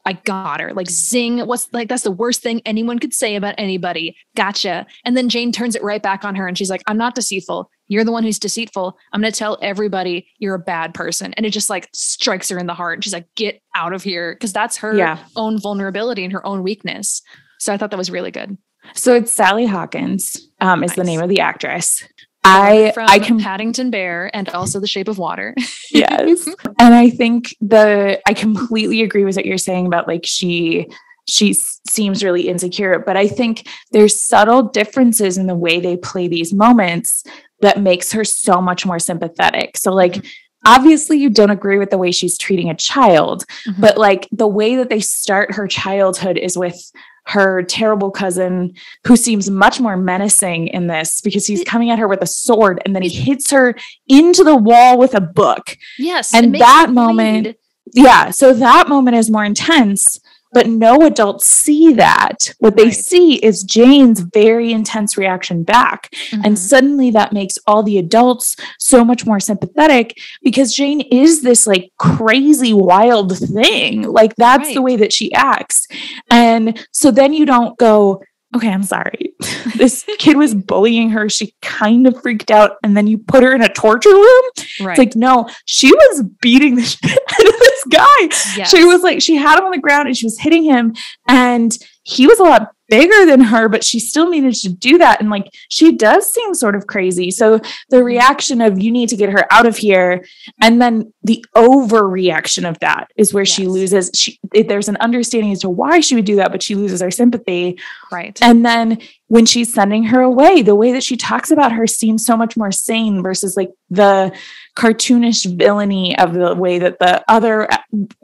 [0.05, 0.73] I got her.
[0.73, 1.39] Like, zing.
[1.47, 4.15] What's like, that's the worst thing anyone could say about anybody.
[4.35, 4.85] Gotcha.
[5.03, 7.69] And then Jane turns it right back on her and she's like, I'm not deceitful.
[7.87, 8.97] You're the one who's deceitful.
[9.13, 11.33] I'm going to tell everybody you're a bad person.
[11.33, 12.97] And it just like strikes her in the heart.
[12.97, 14.35] And she's like, get out of here.
[14.35, 15.19] Cause that's her Yeah.
[15.35, 17.21] own vulnerability and her own weakness.
[17.59, 18.57] So I thought that was really good.
[18.93, 22.03] So it's Sally Hawkins, um, is the name of the actress.
[22.45, 25.55] I From I can Paddington Bear and also The Shape of Water.
[25.91, 26.47] yes,
[26.79, 30.87] and I think the I completely agree with what you're saying about like she
[31.27, 36.27] she seems really insecure, but I think there's subtle differences in the way they play
[36.27, 37.23] these moments
[37.61, 39.77] that makes her so much more sympathetic.
[39.77, 40.23] So like.
[40.67, 43.79] Obviously, you don't agree with the way she's treating a child, Mhm.
[43.81, 46.91] but like the way that they start her childhood is with
[47.27, 48.73] her terrible cousin
[49.05, 52.81] who seems much more menacing in this because he's coming at her with a sword
[52.85, 53.75] and then he hits her
[54.07, 55.75] into the wall with a book.
[55.97, 56.33] Yes.
[56.33, 57.55] And that moment- bleed.
[57.93, 60.19] Yeah, so that moment is more intense,
[60.55, 62.51] but no adults see that.
[62.59, 62.93] What they Right.
[62.95, 66.09] see is Jane's very intense reaction back.
[66.31, 66.57] And Mhm.
[66.57, 71.91] suddenly that makes all the adults so much more sympathetic because Jane is this like
[71.99, 74.01] crazy wild thing.
[74.03, 75.87] Like that's the way that she acts.
[76.31, 78.21] And so then you don't go,
[78.55, 79.33] okay, I'm sorry.
[79.75, 81.27] this kid was bullying her.
[81.29, 82.77] She kind of freaked out.
[82.83, 84.43] And then you put her in a torture room.
[84.79, 84.91] right.
[84.91, 87.54] It's like, no, she was beating the shit out of
[87.85, 88.57] this guy.
[88.57, 88.69] yes.
[88.69, 90.95] She was like, she had him on the ground and she was hitting him.
[91.27, 95.19] And he was a lot bigger than her, but she still managed to do that.
[95.19, 97.31] And like, she does seem sort of crazy.
[97.31, 97.57] So
[97.89, 98.05] the mm-hmm.
[98.05, 100.23] reaction of, you need to get her out of here.
[100.61, 104.11] And then the overreaction of that is where she loses.
[104.13, 107.11] She, there's an understanding as to why she would do that, but she loses our
[107.11, 107.79] sympathy.
[108.11, 108.37] right.
[108.41, 112.23] And then when she's sending her away, the way that she talks about her seems
[112.25, 114.31] so much more sane versus like the
[114.77, 117.77] cartoonish villainy of the way that the other uh,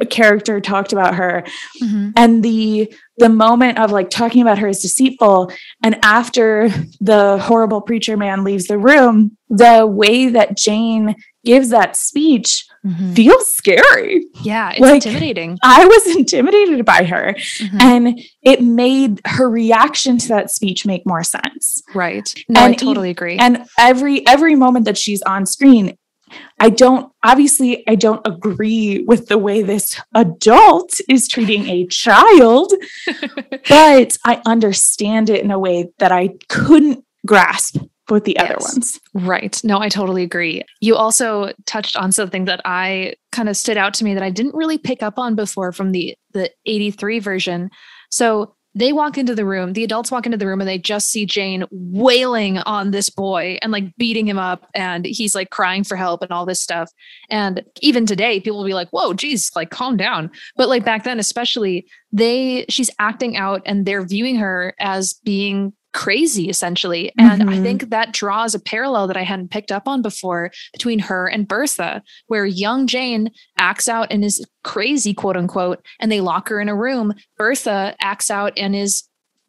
[0.09, 1.43] character talked about her
[1.81, 2.13] Mhm.
[2.15, 5.51] and the the moment of like talking about her as deceitful
[5.83, 11.95] and after the horrible preacher man leaves the room the way that jane gives that
[11.95, 13.15] speech Mhm.
[13.15, 15.57] feels scary Yeah, it's Like- intimidating.
[15.63, 17.81] i was intimidated by her Mhm.
[17.81, 22.33] and it made her reaction to that speech make more sense Right.
[22.49, 23.37] No, I and e- totally agree.
[23.37, 25.95] and every every moment that she's on screen
[26.59, 32.73] i don't obviously i don't agree with the way this adult is treating a child
[33.69, 37.77] but i understand it in a way that i couldn't grasp
[38.11, 39.59] with the other ones Right.
[39.63, 40.63] No, I totally agree.
[40.79, 44.29] You also touched on something that I kind of stood out to me that I
[44.29, 47.69] didn't really pick up on before from the the 83 version.
[48.09, 51.09] So they walk into the room, the adults walk into the room and they just
[51.09, 55.83] see Jane wailing on this boy and like beating him up and he's like crying
[55.83, 56.89] for help and all this stuff.
[57.29, 60.31] And even today, people will be like, whoa, geez, like calm down.
[60.55, 65.73] But like back then, especially, they she's acting out and they're viewing her as being
[65.93, 67.11] crazy essentially.
[67.17, 67.49] And mm-hmm.
[67.49, 71.27] i think that draws a parallel that i hadn't picked up on before between her
[71.27, 76.49] and bertha where young jane acts out and is crazy quote unquote and they lock
[76.49, 77.13] her in a room.
[77.37, 79.03] Bertha acts out and is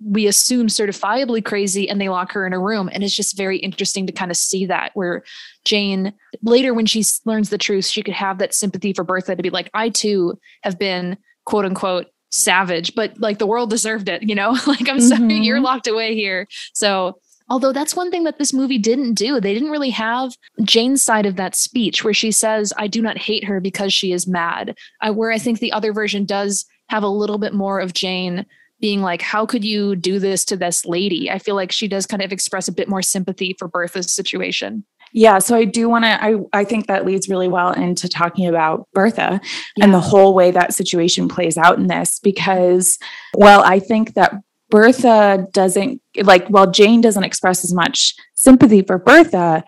[0.05, 2.91] we assume certifiably crazy and they lock her in a room.
[2.93, 5.23] And it's just very interesting to kind of see that where
[5.65, 9.43] jane later when she learns the truth she could have that sympathy for bertha to
[9.43, 14.23] be like i too have been quote unquote savage, but like the world deserved it,
[14.23, 14.51] you know?
[14.67, 15.09] like, I'm mm-hmm.
[15.09, 15.65] sorry, you're mm-hmm.
[15.65, 16.49] locked away here.
[16.75, 17.19] So,
[17.49, 21.27] although that's one thing that this movie didn't do, they didn't really have Jane's side
[21.27, 24.77] of that speech where she says, I do not hate her because she is mad.
[25.01, 28.47] I, where I think the other version does have a little bit more of Jane
[28.81, 31.31] being like, How could you do this to this lady?
[31.31, 34.85] I feel like she does kind of express a bit more sympathy for Bertha's situation.
[35.13, 38.47] Yeah, so I do want to I I think that leads really well into talking
[38.47, 39.41] about Bertha
[39.77, 39.85] yeah.
[39.85, 42.99] and the whole way that situation plays out in this because
[43.37, 44.35] well, I think that
[44.71, 49.65] Bertha doesn't like while Jane doesn't express as much sympathy for Bertha,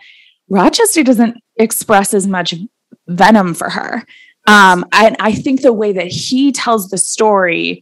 [0.49, 2.55] Rochester doesn't express as much
[3.07, 4.05] venom for her.
[4.47, 7.81] Um, and I think the way that he tells the story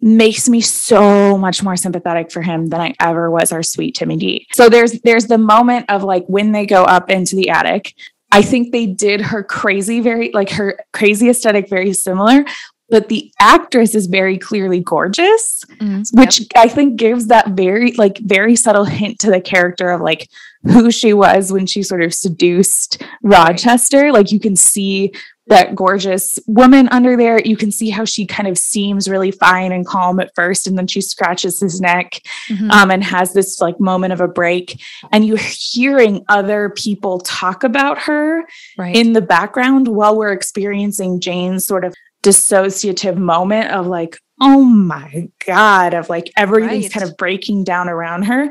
[0.00, 4.16] makes me so much more sympathetic for him than I ever was our sweet Timmy
[4.16, 4.46] D.
[4.52, 7.94] So there's there's the moment of like when they go up into the attic.
[8.32, 12.44] I think they did her crazy very like her crazy aesthetic very similar,
[12.90, 16.48] but the actress is very clearly gorgeous, mm, which yep.
[16.56, 20.28] I think gives that very like very subtle hint to the character of like
[20.64, 24.12] who she was when she sort of seduced Rochester.
[24.12, 25.12] Like you can see
[25.46, 27.40] that gorgeous woman under there.
[27.40, 30.78] You can see how she kind of seems really fine and calm at first, and
[30.78, 32.70] then she scratches his neck mm-hmm.
[32.70, 34.80] um, and has this like moment of a break.
[35.10, 38.44] And you're hearing other people talk about her
[38.78, 38.94] right.
[38.94, 45.28] in the background while we're experiencing Jane's sort of dissociative moment of like, oh my
[45.46, 46.92] God, of like everything's right.
[46.92, 48.50] kind of breaking down around her.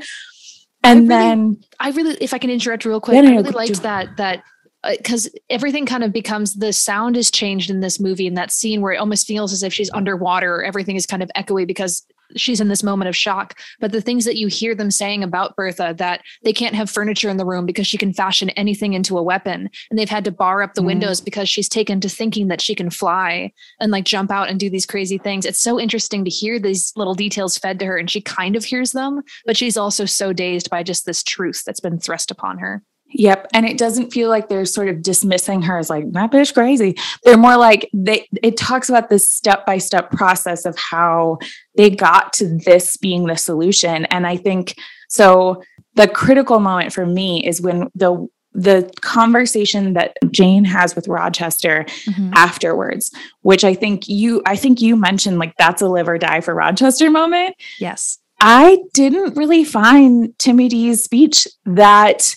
[0.83, 3.35] And I really, then I really, if I can interrupt real quick, yeah, no, I
[3.35, 4.43] really liked that that
[4.87, 8.51] because uh, everything kind of becomes the sound is changed in this movie in that
[8.51, 10.63] scene where it almost feels as if she's underwater.
[10.63, 13.57] Everything is kind of echoey because she's in this moment of shock.
[13.79, 17.29] But the things that you hear them saying about bertha that they can't have furniture
[17.29, 19.69] in the room because she can fashion anything into a weapon.
[19.89, 20.87] And they've had to bar up the mm.
[20.87, 24.59] windows because she's taken to thinking that she can fly and like jump out and
[24.59, 25.45] do these crazy things.
[25.45, 28.63] It's so interesting to hear these little details fed to her and she kind of
[28.63, 32.59] hears them but she's also so dazed by just this truth that's been thrust upon
[32.59, 33.47] her Yep.
[33.53, 36.95] And it doesn't feel like they're sort of dismissing her as like, that bitch crazy.
[37.23, 41.39] They're more like they it talks about this step-by-step process of how
[41.75, 44.05] they got to this being the solution.
[44.05, 44.75] And I think
[45.07, 45.63] so
[45.95, 51.85] the critical moment for me is when the the conversation that Jane has with Rochester
[51.87, 52.31] mm-hmm.
[52.33, 56.41] afterwards, which I think you I think you mentioned like that's a live or die
[56.41, 57.55] for Rochester moment.
[57.79, 58.19] Yes.
[58.41, 62.35] I didn't really find Timmy D's speech that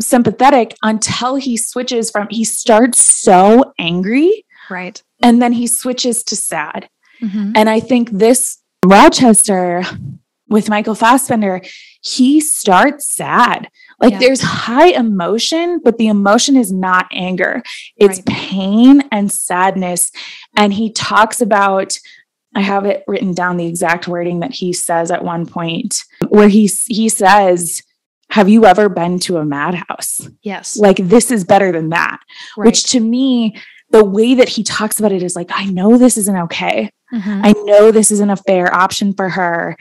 [0.00, 6.36] sympathetic until he switches from he starts so angry right and then he switches to
[6.36, 6.88] sad
[7.22, 7.52] mm-hmm.
[7.54, 9.82] and i think this rochester
[10.48, 11.60] with michael fassbender
[12.00, 13.68] he starts sad
[14.00, 14.18] like yeah.
[14.18, 17.62] there's high emotion but the emotion is not anger
[17.96, 18.26] it's right.
[18.26, 20.10] pain and sadness
[20.56, 21.96] and he talks about
[22.54, 26.48] I have it written down the exact wording that he says at one point where
[26.48, 27.82] he he says
[28.30, 30.20] have you ever been to a madhouse?
[30.42, 30.76] Yes.
[30.76, 32.20] Like this is better than that.
[32.56, 32.66] Right.
[32.66, 33.56] Which to me,
[33.90, 36.90] the way that he talks about it is like, I know this isn't okay.
[37.12, 37.40] Mm-hmm.
[37.42, 39.76] I know this isn't a fair option for her.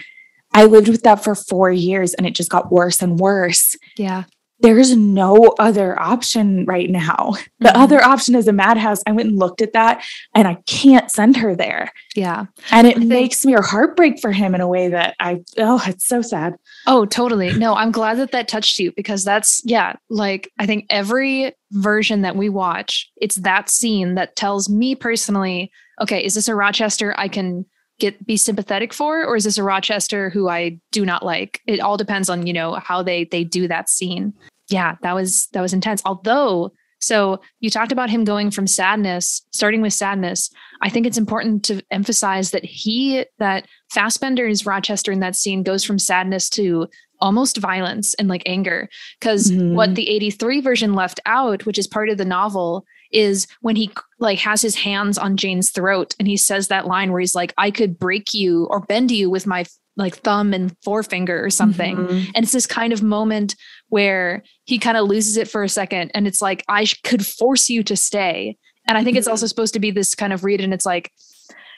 [0.54, 3.76] I lived with that for four years and it just got worse and worse.
[3.98, 4.24] Yeah
[4.60, 7.34] there's no other option right now.
[7.60, 7.82] The mm-hmm.
[7.82, 9.02] other option is a madhouse.
[9.06, 11.92] I went and looked at that and I can't send her there.
[12.16, 12.46] Yeah.
[12.72, 15.84] And it think, makes me a heartbreak for him in a way that I, oh,
[15.86, 16.56] it's so sad.
[16.90, 17.54] Oh, totally.
[17.54, 22.22] No, I'm glad that that touched you because that's, yeah, like I think every version
[22.22, 25.70] that we watch, it's that scene that tells me personally,
[26.02, 27.66] okay, is this a Rochester I can
[28.00, 31.62] get be sympathetic for or is this a rochester who i do not like?
[31.68, 34.34] It all depends on you know how they they do that scene.
[34.70, 36.02] Yeah that was that was intense.
[36.06, 40.50] Although so you talked about him going from sadness starting with sadness
[40.82, 45.84] i think it's important to emphasize that he that fassbender's rochester in that scene goes
[45.84, 46.88] from sadness to
[47.20, 48.88] almost violence and like anger
[49.20, 49.74] because mm-hmm.
[49.74, 53.92] what the 83 version left out which is part of the novel is when he
[54.20, 57.54] like has his hands on Jane's throat and he says that line where he's like,
[57.58, 61.98] I could break you or bend you with my like thumb and forefinger or something.
[61.98, 62.32] Mm-hmm.
[62.36, 63.56] And it's this kind of moment
[63.90, 67.26] where he kind of loses it for a second and it's like, I sh- could
[67.26, 68.58] force you to stay.
[68.88, 71.12] And I think it's also supposed to be this kind of read and it's like,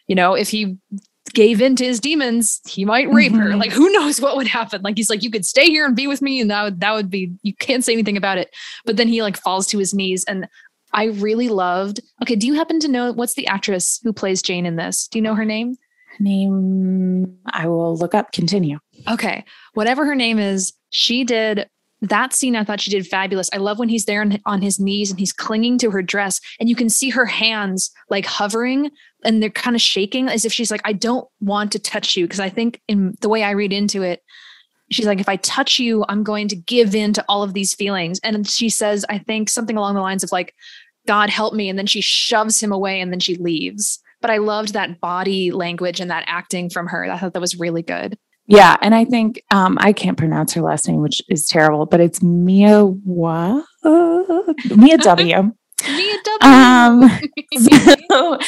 [0.07, 0.77] you know, if he
[1.33, 3.41] gave in to his demons, he might rape mm-hmm.
[3.41, 3.55] her.
[3.55, 4.81] Like who knows what would happen?
[4.81, 6.93] Like he's like, you could stay here and be with me, and that would that
[6.93, 8.53] would be you can't say anything about it.
[8.85, 10.23] But then he like falls to his knees.
[10.25, 10.47] And
[10.93, 11.99] I really loved.
[12.21, 15.07] Okay, do you happen to know what's the actress who plays Jane in this?
[15.07, 15.75] Do you know her name?
[16.19, 18.31] Name I will look up.
[18.31, 18.79] Continue.
[19.09, 19.45] Okay.
[19.73, 21.69] Whatever her name is, she did
[22.01, 23.49] that scene I thought she did fabulous.
[23.53, 26.69] I love when he's there on, his knees and he's clinging to her dress and
[26.69, 28.89] you can see her hands like hovering
[29.23, 32.27] and they're kind of shaking as if she's like, I don't want to touch you.
[32.27, 34.23] Cause I think in the way I read into it,
[34.91, 37.73] she's like, if I touch you, I'm going to give in to all of these
[37.73, 38.19] feelings.
[38.23, 40.53] And she says, I think something along the lines of like,
[41.07, 41.69] God help me.
[41.69, 43.99] And then she shoves him away and then she leaves.
[44.21, 47.05] But I loved that body language and that acting from her.
[47.05, 48.17] I thought that was really good.
[48.49, 51.99] Yeah, and I think um, I can't pronounce her last name, which is terrible, but
[51.99, 53.63] it's Mia what?
[53.85, 55.53] Mia W.
[55.87, 56.51] Mia W.
[56.51, 57.09] Um,
[57.59, 58.39] so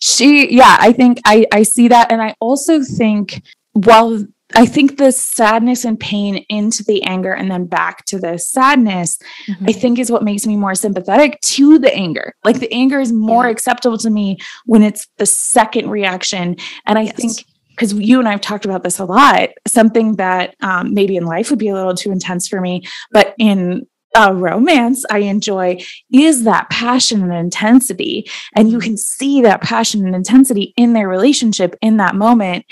[0.00, 3.42] she, yeah, I think I I see that, and I also think
[3.72, 4.22] while
[4.54, 9.18] I think the sadness and pain into the anger and then back to the sadness,
[9.48, 9.64] mm-hmm.
[9.66, 12.34] I think is what makes me more sympathetic to the anger.
[12.44, 13.50] Like the anger is more yeah.
[13.50, 16.56] acceptable to me when it's the second reaction.
[16.86, 17.16] And I yes.
[17.16, 17.44] think
[17.78, 21.48] because you and I've talked about this a lot, something that um, maybe in life
[21.50, 25.78] would be a little too intense for me, but in a romance I enjoy
[26.12, 28.28] is that passion and intensity.
[28.56, 32.66] And you can see that passion and intensity in their relationship in that moment.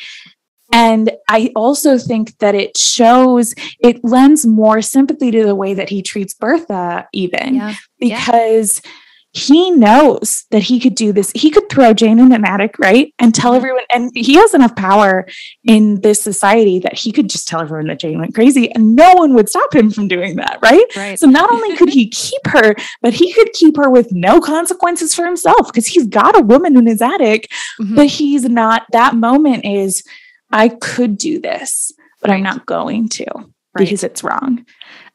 [0.73, 5.89] And I also think that it shows, it lends more sympathy to the way that
[5.89, 7.75] he treats Bertha, even yeah.
[8.01, 8.83] because.
[8.85, 8.91] Yeah
[9.37, 11.31] he knows that he could do this.
[11.35, 13.13] He could throw Jane in an attic, right?
[13.19, 15.27] And tell everyone, and he has enough power
[15.63, 19.13] in this society that he could just tell everyone that Jane went crazy and no
[19.13, 20.87] one would stop him from doing that, right?
[20.97, 21.19] right.
[21.19, 25.15] So not only could he keep her, but he could keep her with no consequences
[25.15, 27.95] for himself because he's got a woman in his attic, mm-hmm.
[27.95, 30.03] but he's not, that moment is,
[30.51, 32.37] I could do this, but right.
[32.37, 33.27] I'm not going to
[33.77, 33.85] right.
[33.85, 34.65] because it's wrong.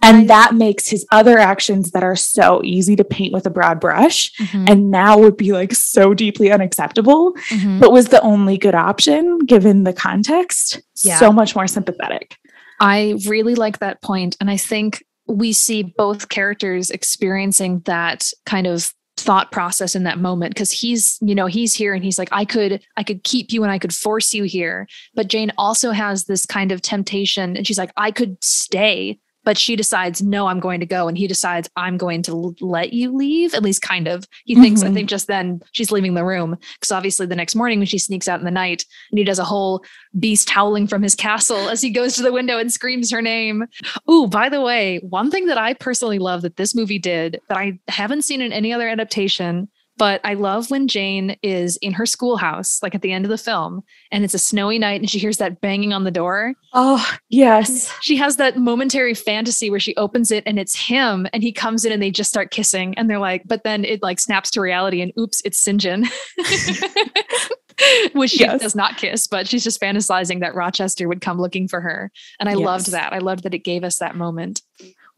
[0.03, 3.79] And that makes his other actions that are so easy to paint with a broad
[3.79, 4.65] brush mm-hmm.
[4.67, 7.79] and now would be like so deeply unacceptable, mm-hmm.
[7.79, 10.81] but was the only good option given the context.
[11.03, 11.17] Yeah.
[11.17, 12.37] So much more sympathetic.
[12.79, 18.67] I really like that point, And I think we see both characters experiencing that kind
[18.67, 22.29] of thought process in that moment because he's you know he's here and he's like
[22.31, 25.91] i could i could keep you and i could force you here but jane also
[25.91, 30.47] has this kind of temptation and she's like i could stay but she decides no
[30.47, 33.81] i'm going to go and he decides i'm going to let you leave at least
[33.81, 34.63] kind of he mm-hmm.
[34.63, 34.95] thinks i mm-hmm.
[34.95, 38.27] think just then she's leaving the room because obviously the next morning when she sneaks
[38.27, 39.83] out in the night and he does a whole
[40.19, 43.65] beast howling from his castle as he goes to the window and screams her name
[44.07, 47.57] oh by the way one thing that i personally love that this movie did that
[47.57, 49.67] i haven't seen in any other adaptation
[50.01, 53.37] but I love when Jane is in her schoolhouse, like at the end of the
[53.37, 56.55] film, and it's a snowy night and she hears that banging on the door.
[56.73, 57.95] Oh, yes.
[58.01, 61.85] She has that momentary fantasy where she opens it and it's him and he comes
[61.85, 62.97] in and they just start kissing.
[62.97, 65.79] And they're like, but then it like snaps to reality and oops, it's St.
[65.79, 66.05] John.
[68.13, 68.59] Which she yes.
[68.59, 72.11] does not kiss, but she's just fantasizing that Rochester would come looking for her.
[72.39, 72.65] And I yes.
[72.65, 73.13] loved that.
[73.13, 74.63] I loved that it gave us that moment.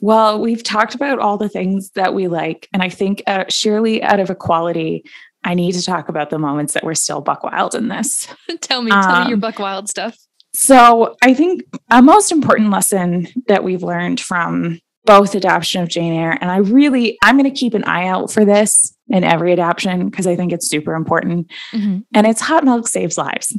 [0.03, 2.67] Well, we've talked about all the things that we like.
[2.73, 5.05] And I think uh, surely out of equality,
[5.45, 8.27] I need to talk about the moments that we're still buck wild in this.
[8.59, 10.17] tell me, um, tell me your um, buck wild stuff.
[10.53, 16.11] So I think a most important lesson that we've learned from both adoption of Jane
[16.11, 19.53] Eyre, and I really, I'm going to keep an eye out for this in every
[19.53, 21.49] adoption because I think it's super important.
[21.71, 21.99] Mm-hmm.
[22.13, 23.57] And it's hot milk saves lives.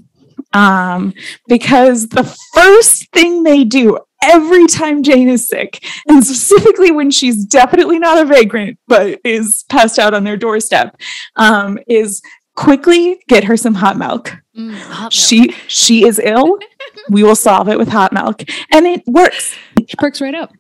[0.52, 1.14] Um,
[1.48, 7.44] because the first thing they do every time Jane is sick, and specifically when she's
[7.44, 10.96] definitely not a vagrant, but is passed out on their doorstep,
[11.36, 12.22] um, is
[12.56, 14.36] quickly get her some hot milk.
[14.56, 15.12] Mm, hot milk.
[15.12, 16.58] She she is ill.
[17.10, 19.54] we will solve it with hot milk, and it works.
[19.86, 20.50] She perks right up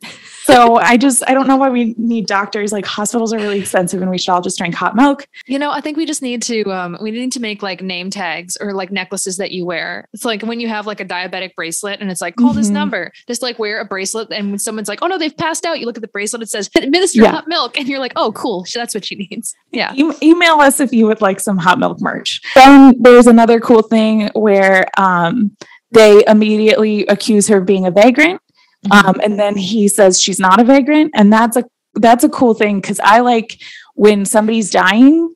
[0.44, 2.70] so I just I don't know why we need doctors.
[2.70, 5.26] Like hospitals are really expensive, and we should all just drink hot milk.
[5.46, 8.10] You know, I think we just need to um, we need to make like name
[8.10, 10.06] tags or like necklaces that you wear.
[10.12, 12.58] It's like when you have like a diabetic bracelet, and it's like call mm-hmm.
[12.58, 13.10] this number.
[13.26, 15.86] Just like wear a bracelet, and when someone's like, oh no, they've passed out, you
[15.86, 17.30] look at the bracelet, it says administer yeah.
[17.30, 19.54] hot milk, and you're like, oh cool, that's what she needs.
[19.72, 19.94] Yeah.
[19.94, 22.42] E- email us if you would like some hot milk merch.
[22.54, 25.56] Then there's another cool thing where um,
[25.90, 28.42] they immediately accuse her of being a vagrant
[28.90, 31.64] um, and then he says she's not a vagrant, and that's a
[31.94, 33.60] that's a cool thing because I like
[33.94, 35.34] when somebody's dying,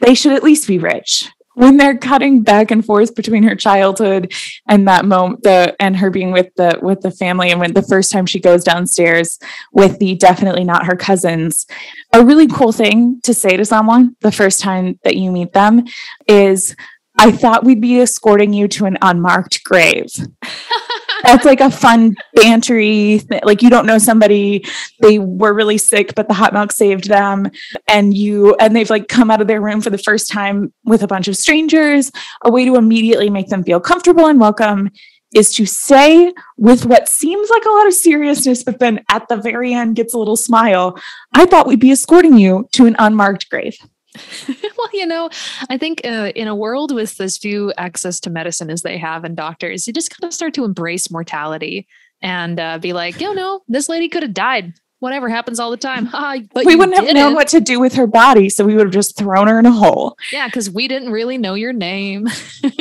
[0.00, 1.28] they should at least be rich.
[1.54, 4.32] When they're cutting back and forth between her childhood
[4.66, 7.82] and that moment, the and her being with the with the family, and when the
[7.82, 9.38] first time she goes downstairs
[9.70, 11.66] with the definitely not her cousins,
[12.14, 15.84] a really cool thing to say to someone the first time that you meet them
[16.26, 16.74] is,
[17.18, 20.10] "I thought we'd be escorting you to an unmarked grave."
[21.22, 24.64] that's like a fun bantery th- like you don't know somebody
[25.00, 27.50] they were really sick but the hot milk saved them.
[27.88, 31.02] And you and they've like come out of their room for the first time with
[31.02, 32.10] a bunch of strangers.
[32.44, 34.90] A way to immediately make them feel comfortable and welcome
[35.34, 39.36] is to say with what seems like a lot of seriousness but then at the
[39.36, 40.98] very end gets a little smile
[41.32, 43.74] i thought we'd be escorting you to an unmarked grave
[44.48, 45.30] well, you know,
[45.70, 49.24] I think uh, in a world with as few access to medicine as they have
[49.24, 51.86] and doctors, you just kind of start to embrace mortality
[52.20, 54.74] and uh, be like, you know, this lady could have died.
[55.00, 56.08] Whatever happens all the time.
[56.54, 58.92] but we wouldn't have known what to do with her body, so we would have
[58.92, 60.16] just thrown her in a hole.
[60.32, 62.28] Yeah, because we didn't really know your name.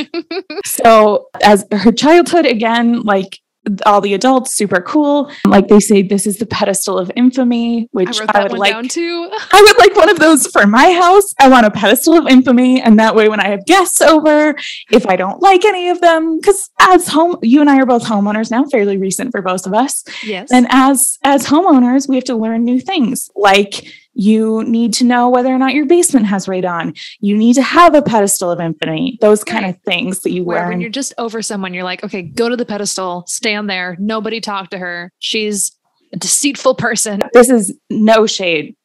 [0.66, 3.40] so, as her childhood, again, like
[3.86, 5.32] all the adults super cool.
[5.46, 9.62] Like they say this is the pedestal of infamy which i, I would like i
[9.62, 11.34] would like one of those for my house.
[11.40, 14.56] I want a pedestal of infamy and that way when i have guests over
[14.92, 18.04] if i don't like any of them because as home you and i are both
[18.04, 20.52] homeowners now fairly recent for both of us yes.
[20.52, 23.32] and as as homeowners we have to learn new things.
[23.36, 27.00] Like you need to know whether or not your basement has radon.
[27.20, 29.18] You need to have a pedestal of infamy.
[29.22, 29.76] Those kind right.
[29.76, 30.70] of things that you Where learn.
[30.70, 33.96] When you're just over someone, you're like, okay, go to the pedestal, stand there.
[34.00, 35.12] Nobody talk to her.
[35.20, 35.78] She's
[36.14, 37.22] a deceitful person.
[37.34, 38.76] This is no shade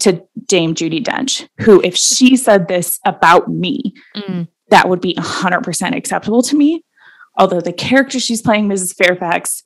[0.00, 4.46] to Dame Judi Dench, who, if she said this about me, mm.
[4.68, 6.84] that would be 100% acceptable to me.
[7.36, 8.94] Although the character she's playing, Mrs.
[8.94, 9.64] Fairfax,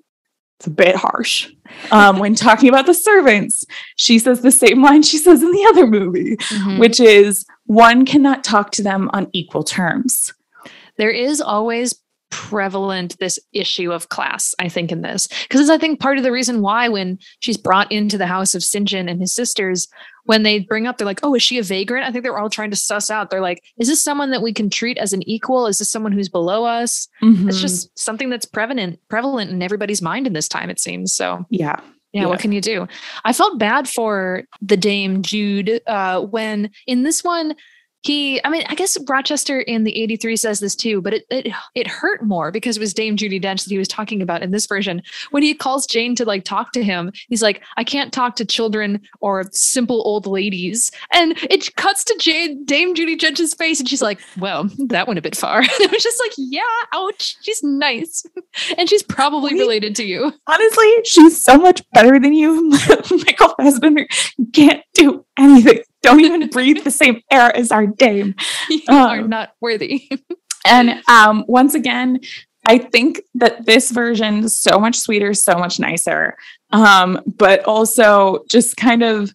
[0.58, 1.50] it's a bit harsh.
[1.92, 3.64] Um, when talking about the servants,
[3.96, 6.78] she says the same line she says in the other movie, mm-hmm.
[6.78, 10.32] which is one cannot talk to them on equal terms.
[10.96, 11.94] There is always
[12.30, 16.32] prevalent this issue of class i think in this because i think part of the
[16.32, 18.86] reason why when she's brought into the house of st.
[18.86, 19.88] John and his sisters
[20.28, 22.06] when they bring up, they're like, oh, is she a vagrant?
[22.06, 23.30] I think they're all trying to suss out.
[23.30, 25.66] They're like, is this someone that we can treat as an equal?
[25.66, 27.08] Is this someone who's below us?
[27.22, 27.48] Mm-hmm.
[27.48, 31.14] It's just something that's prevalent, prevalent in everybody's mind in this time, it seems.
[31.14, 31.80] So yeah.
[32.12, 32.86] Yeah, yeah, what can you do?
[33.24, 37.54] I felt bad for the Dame Jude uh, when in this one
[38.02, 41.52] he i mean i guess rochester in the 83 says this too but it, it
[41.74, 44.50] it hurt more because it was dame judi dench that he was talking about in
[44.50, 45.02] this version.
[45.30, 48.44] When he calls jane to like talk to him he's like i can't talk to
[48.44, 50.90] children or simple old ladies.
[51.12, 55.18] And it cuts to jane dame judi dench's face and she's like well that went
[55.18, 55.58] a bit far.
[55.78, 56.62] And it was just like yeah
[56.94, 58.24] ouch she's nice.
[58.76, 60.32] And she's probably related to you.
[60.46, 62.70] honestly she's so much better than you.
[63.10, 64.06] Michael fassbender
[64.52, 68.34] can't do anything don't even breathe the same air as our dame.
[68.70, 70.10] You um, are not worthy.
[70.66, 72.20] and um, once again,
[72.66, 76.36] I think that this version is so much sweeter, so much nicer.
[76.70, 79.32] Um, but also just kind of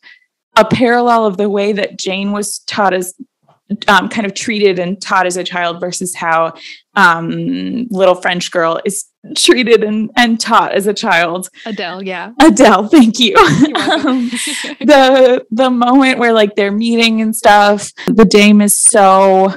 [0.55, 3.15] a parallel of the way that Jane was taught as
[3.87, 6.53] um, kind of treated and taught as a child versus how
[6.95, 9.05] um, little French girl is
[9.35, 11.49] treated and, and taught as a child.
[11.65, 12.31] Adele, yeah.
[12.39, 13.35] Adele, thank you.
[13.37, 14.29] um,
[14.79, 19.53] the the moment where like they're meeting and stuff, the dame is so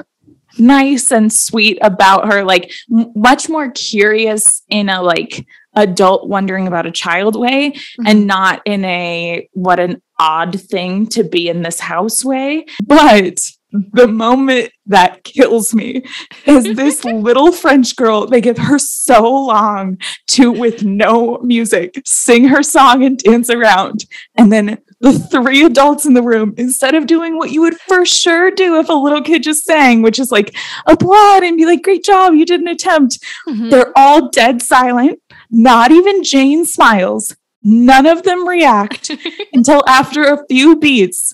[0.59, 5.45] nice and sweet about her, like m- much more curious in a like
[5.75, 8.07] adult wondering about a child way mm-hmm.
[8.07, 12.65] and not in a what an odd thing to be in this house way.
[12.83, 13.39] But
[13.71, 16.03] the moment that kills me
[16.45, 18.25] is this little French girl.
[18.25, 19.97] They give her so long
[20.27, 24.05] to, with no music, sing her song and dance around.
[24.35, 28.05] And then the three adults in the room, instead of doing what you would for
[28.05, 30.55] sure do if a little kid just sang, which is like
[30.85, 33.69] applaud and be like, great job, you did an attempt, mm-hmm.
[33.69, 35.19] they're all dead silent.
[35.49, 37.35] Not even Jane smiles.
[37.63, 39.11] None of them react
[39.53, 41.33] until after a few beats,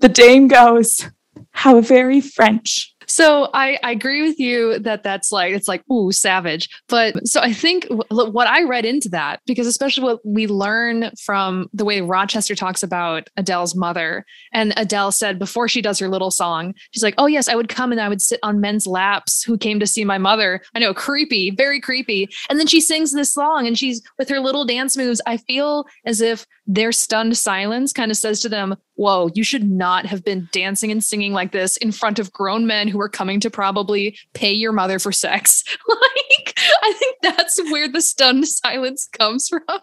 [0.00, 1.08] the dame goes,
[1.52, 2.91] how very French.
[3.12, 6.70] So I, I agree with you that that's like it's like ooh savage.
[6.88, 11.68] But so I think what I read into that because especially what we learn from
[11.74, 16.30] the way Rochester talks about Adele's mother and Adele said before she does her little
[16.30, 19.42] song, she's like, "Oh yes, I would come and I would sit on men's laps
[19.42, 22.30] who came to see my mother." I know, creepy, very creepy.
[22.48, 25.20] And then she sings this song and she's with her little dance moves.
[25.26, 29.68] I feel as if their stunned silence kind of says to them, whoa, you should
[29.68, 33.08] not have been dancing and singing like this in front of grown men who are
[33.08, 35.62] coming to probably pay your mother for sex.
[35.88, 39.62] like, I think that's where the stunned silence comes from.
[39.68, 39.78] Yes.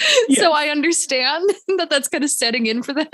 [0.40, 1.48] So I understand
[1.78, 3.06] that that's kind of setting in for them.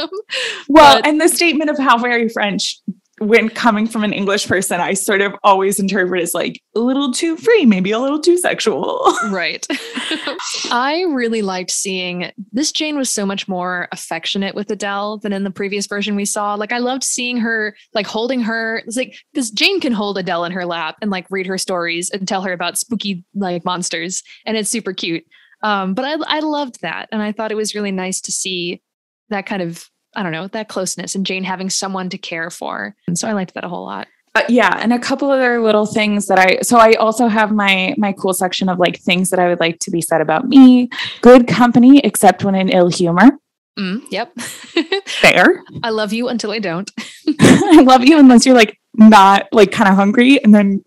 [0.69, 2.79] Well, but- and the statement of how very French
[3.21, 7.13] when coming from an English person, I sort of always interpret as like a little
[7.13, 9.03] too free, maybe a little too sexual.
[9.31, 9.67] right.
[10.71, 15.45] I really liked seeing this Jane was so much more affectionate with Adele than in
[15.45, 16.55] the previous version we saw.
[16.55, 18.83] Like I loved seeing her like holding her.
[18.87, 22.11] It's like because Jane can hold Adele in her lap and like read her stories
[22.11, 25.25] and tell her about spooky like monsters, and it's super cute.
[25.63, 28.83] Um, but I I loved that, and I thought it was really nice to see
[29.31, 32.97] that kind of I don't know, that closeness and Jane having someone to care for.
[33.07, 34.09] And so I liked that a whole lot.
[34.35, 37.95] Uh, yeah, and a couple other little things that I so I also have my
[37.99, 40.91] my cool section of like things that I would like to be said about me.
[41.23, 43.31] Good company, except when in ill humor.
[43.79, 44.39] Mm, yep.
[45.07, 45.63] Fair.
[45.83, 46.91] I love you until I don't.
[47.41, 50.85] I love you unless you're like not like kind of hungry and then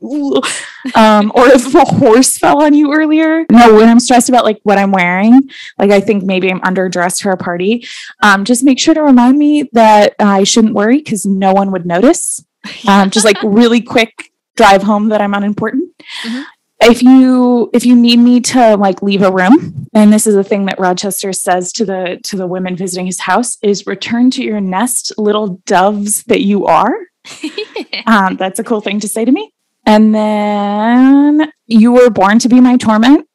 [0.95, 3.45] um or if a horse fell on you earlier.
[3.51, 7.21] No when i'm stressed about like what i'm wearing like i think maybe i'm underdressed
[7.21, 7.85] for a party.
[8.21, 11.85] Um just make sure to remind me that i shouldn't worry because no one would
[11.85, 12.43] notice.
[12.87, 15.91] Um just like really quick drive home that i'm unimportant.
[16.23, 16.41] Mm-hmm.
[16.83, 20.43] If you if you need me to like leave a room and this is a
[20.43, 24.43] thing that rochester says to the to the women visiting his house is return to
[24.43, 26.91] your nest little doves that you are
[28.07, 29.53] um, that's a cool thing to say to me
[29.85, 33.27] and then you were born to be my torment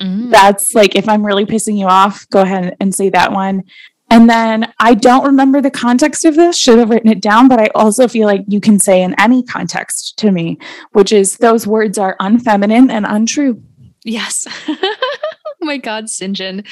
[0.00, 0.30] mm.
[0.30, 3.62] that's like if i'm really pissing you off go ahead and say that one
[4.12, 7.58] and then I don't remember the context of this, should have written it down, but
[7.58, 10.58] I also feel like you can say in any context to me,
[10.92, 13.62] which is those words are unfeminine and untrue.
[14.04, 14.46] Yes.
[15.62, 16.66] oh my God, Sinjin.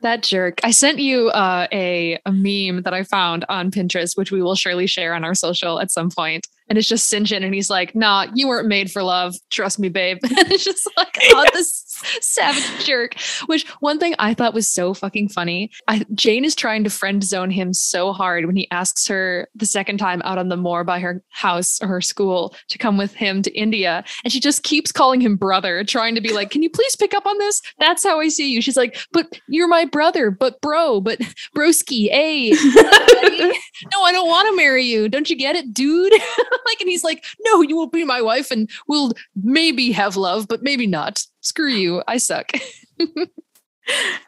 [0.00, 0.60] That jerk.
[0.62, 4.54] I sent you uh, a, a meme that I found on Pinterest, which we will
[4.54, 6.46] surely share on our social at some point.
[6.68, 9.34] And it's just Sinjin, and he's like, nah, you weren't made for love.
[9.50, 10.18] Trust me, babe.
[10.22, 11.84] and it's just like, oh, this
[12.20, 13.14] savage jerk.
[13.46, 15.70] Which one thing I thought was so fucking funny.
[15.88, 19.66] I, Jane is trying to friend zone him so hard when he asks her the
[19.66, 23.14] second time out on the moor by her house or her school to come with
[23.14, 24.04] him to India.
[24.24, 27.14] And she just keeps calling him brother, trying to be like, can you please pick
[27.14, 27.60] up on this?
[27.78, 28.62] That's how I see you.
[28.62, 31.18] She's like, but you're my brother, but bro, but
[31.56, 32.18] broski, eh?
[32.18, 32.50] a.
[33.92, 35.08] no, I don't want to marry you.
[35.08, 36.12] Don't you get it, dude?
[36.66, 40.46] like, and he's like, no, you will be my wife and we'll maybe have love,
[40.48, 42.02] but maybe not screw you.
[42.06, 42.52] I suck.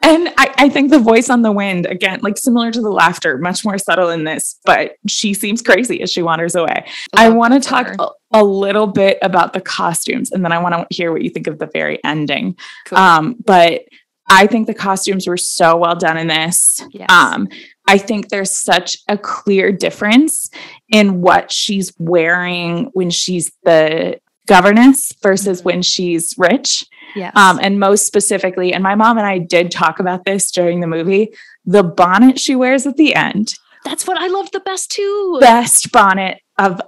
[0.01, 3.37] and I, I, think the voice on the wind, again, like similar to the laughter,
[3.37, 6.85] much more subtle in this, but she seems crazy as she wanders away.
[7.13, 10.59] I, I want to talk a, a, little bit about the costumes and then I
[10.59, 12.57] want to hear what you think of the very ending.
[12.87, 12.97] Cool.
[12.97, 13.83] Um, but
[14.27, 16.81] I think the costumes were so well done in this.
[16.91, 17.11] Yes.
[17.11, 17.47] Um,
[17.87, 20.49] I think there's such a clear difference
[20.89, 25.65] in what she's wearing when she's the governess versus mm-hmm.
[25.65, 26.85] when she's rich.
[27.15, 27.35] Yes.
[27.35, 30.87] Um, and most specifically, and my mom and I did talk about this during the
[30.87, 31.33] movie,
[31.65, 33.53] the bonnet she wears at the end.
[33.83, 35.37] That's what I loved the best too.
[35.39, 36.81] Best bonnet of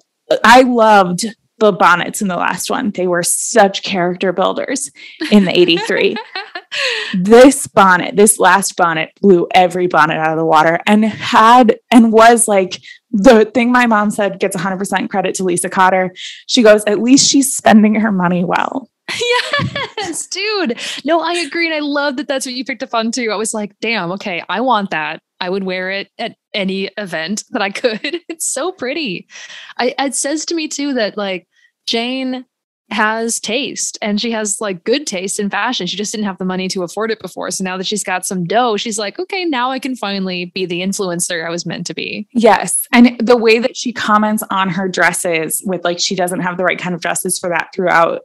[0.44, 1.26] I loved
[1.60, 2.92] the bonnets in the last one.
[2.92, 4.92] They were such character builders
[5.32, 6.16] in the 83.
[7.14, 12.12] this bonnet, this last bonnet blew every bonnet out of the water and had and
[12.12, 16.14] was like the thing my mom said gets 100% credit to Lisa Cotter.
[16.48, 18.90] She goes, at least she's spending her money well.
[19.98, 20.80] yes, dude.
[21.06, 21.66] No, I agree.
[21.66, 23.32] And I love that that's what you picked up on too.
[23.32, 25.22] I was like, damn, okay, I want that.
[25.40, 28.22] I would wear it at any event that I could.
[28.30, 29.28] It's so pretty.
[29.78, 31.48] I, it says to me too that like
[31.86, 32.46] Jane
[32.92, 35.88] has taste and she has like good taste in fashion.
[35.88, 37.50] She just didn't have the money to afford it before.
[37.52, 40.66] So now that she's got some dough, she's like, okay, now I can finally be
[40.66, 42.28] the influencer I was meant to be.
[42.34, 42.88] Yes.
[42.94, 46.64] And the way that she comments on her dresses with like she doesn't have the
[46.64, 48.22] right kind of dresses for that throughout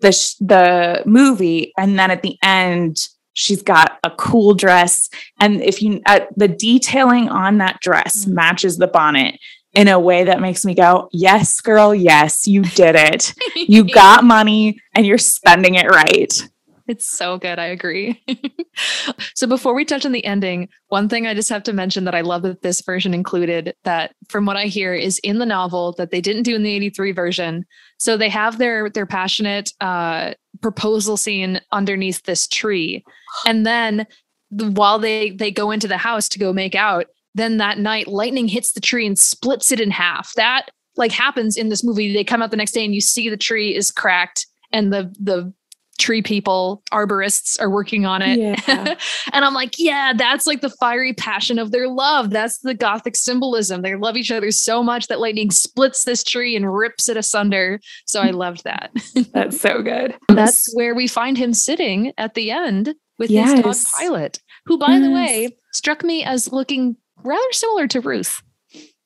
[0.00, 5.08] the sh- the movie and then at the end she's got a cool dress.
[5.38, 8.34] And if you uh, the detailing on that dress mm-hmm.
[8.34, 9.38] matches the bonnet
[9.72, 13.34] in a way that makes me go yes girl yes you did it.
[13.54, 16.48] You got money and you're spending it right
[16.90, 17.60] it's so good.
[17.60, 18.20] I agree.
[19.36, 22.16] so before we touch on the ending, one thing I just have to mention that
[22.16, 25.94] I love that this version included that from what I hear is in the novel
[25.98, 27.64] that they didn't do in the 83 version.
[27.98, 33.04] So they have their their passionate uh proposal scene underneath this tree.
[33.46, 34.08] And then
[34.50, 38.48] while they they go into the house to go make out, then that night lightning
[38.48, 40.34] hits the tree and splits it in half.
[40.34, 42.12] That like happens in this movie.
[42.12, 45.14] They come out the next day and you see the tree is cracked and the
[45.20, 45.52] the
[46.00, 48.38] tree people, arborists are working on it.
[48.38, 48.94] Yeah.
[49.32, 52.30] and I'm like, yeah, that's like the fiery passion of their love.
[52.30, 53.82] That's the gothic symbolism.
[53.82, 57.78] They love each other so much that lightning splits this tree and rips it asunder.
[58.06, 58.90] So I loved that.
[59.32, 60.16] that's so good.
[60.28, 64.98] That's where we find him sitting at the end with his dog Pilot, who, by
[64.98, 68.42] the way, struck me as looking rather similar to Ruth.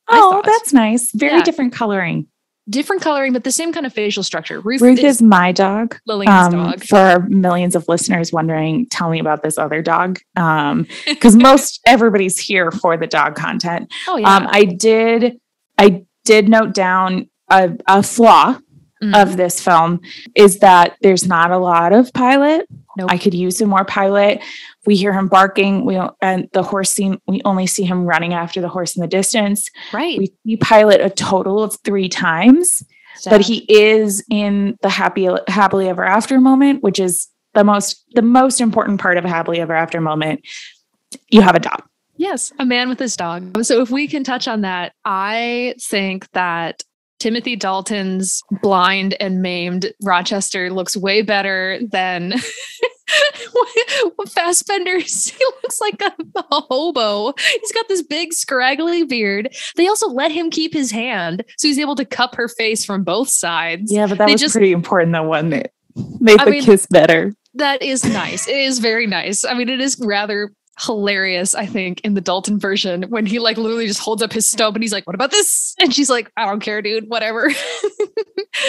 [0.08, 1.10] Oh, that's nice.
[1.12, 1.42] Very Yeah.
[1.42, 2.28] different coloring.
[2.68, 4.58] Different coloring, but the same kind of facial structure.
[4.60, 5.98] Ruth, Ruth is is my dog.
[6.06, 6.82] Lillian's Um, dog.
[6.84, 10.18] for millions of listeners wondering, tell me about this other dog.
[10.36, 13.92] Um, because most everybody's here for the dog content.
[14.08, 14.34] Oh yeah.
[14.36, 15.38] Um, I did,
[15.76, 18.58] I did note down a, a flaw
[19.02, 19.20] Mm.
[19.22, 20.00] of this film
[20.36, 22.66] is that there's not a lot of pilot.
[22.96, 23.10] Nope.
[23.10, 24.40] I could use some more pilot.
[24.86, 25.84] We hear him barking.
[25.84, 27.18] We and the horse scene.
[27.26, 29.68] We only see him running after the horse in the distance.
[29.92, 30.18] right.
[30.18, 32.84] We see pilot a total of three times,
[33.28, 38.22] but he is in the happy happily ever after moment, which is the most the
[38.22, 40.46] most important part of a happily ever after moment.
[41.30, 41.82] You have a dog.
[42.16, 43.64] Yes, a man with his dog.
[43.64, 46.84] So if we can touch on that, I think that
[47.24, 52.34] Timothy Dalton's blind and maimed Rochester looks way better than
[54.28, 55.30] Fassbender's.
[55.34, 57.32] He looks like a, a hobo.
[57.60, 59.54] He's got this big scraggly beard.
[59.76, 63.04] They also let him keep his hand, so he's able to cup her face from
[63.04, 63.90] both sides.
[63.90, 65.12] Yeah, but that They was just- pretty important.
[65.12, 65.72] That one that
[66.20, 67.32] made I the mean- kiss better.
[67.54, 68.46] That is nice.
[68.48, 69.46] It is very nice.
[69.46, 73.56] I mean, it is rather hilarious, I think, in the Dalton version when he like
[73.56, 75.74] literally just holds up his stump and he's like, What about this?
[75.80, 77.50] And she's like, I don't care, dude, whatever.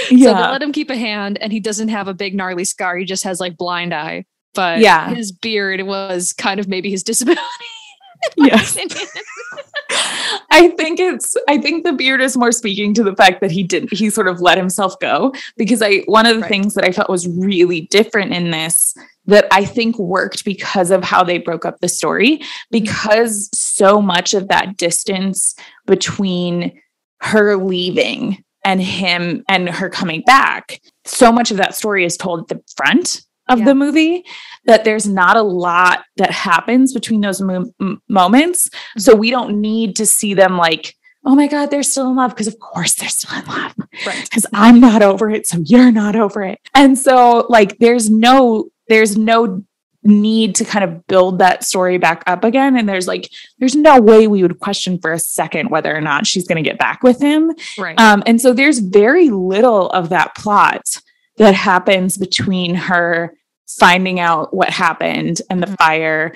[0.10, 2.98] So they let him keep a hand and he doesn't have a big gnarly scar.
[2.98, 4.26] He just has like blind eye.
[4.56, 5.14] But Yeah.
[5.14, 7.42] his beard was kind of maybe his disability.
[8.38, 8.76] yes.
[10.52, 13.62] I think it's I think the beard is more speaking to the fact that he
[13.64, 16.50] didn't he sort of let himself go because I one of the Right.
[16.50, 18.96] things that I felt was really different in this
[19.28, 24.34] that I think worked because of how they broke up the story because so much
[24.34, 25.56] of that distance
[25.86, 26.80] between
[27.22, 32.42] her leaving and him and her coming back so much of that story is told
[32.42, 33.66] at the front of Yeah.
[33.66, 34.26] the movie
[34.66, 37.72] that there's not a lot that happens between those mo-
[38.10, 39.00] moments mm-hmm.
[39.00, 40.96] so we don't need to see them like,
[41.26, 42.32] oh my God, they're still in love.
[42.32, 43.74] Because of course they're still in love.
[44.06, 44.24] Right.
[44.24, 45.48] Because I'm not over it.
[45.48, 46.60] So you're not over it.
[46.74, 49.64] And so like there's no, there's no
[50.04, 52.78] need to kind of build that story back up again.
[52.78, 53.28] And there's like,
[53.58, 56.70] there's no way we would question for a second whether or not she's going to
[56.70, 57.52] get back with him.
[57.80, 58.00] Right.
[58.00, 60.84] Um, and so there's very little of that plot
[61.38, 63.36] that happens between her
[63.68, 65.78] finding out what happened and the Mhm.
[65.78, 66.34] fire.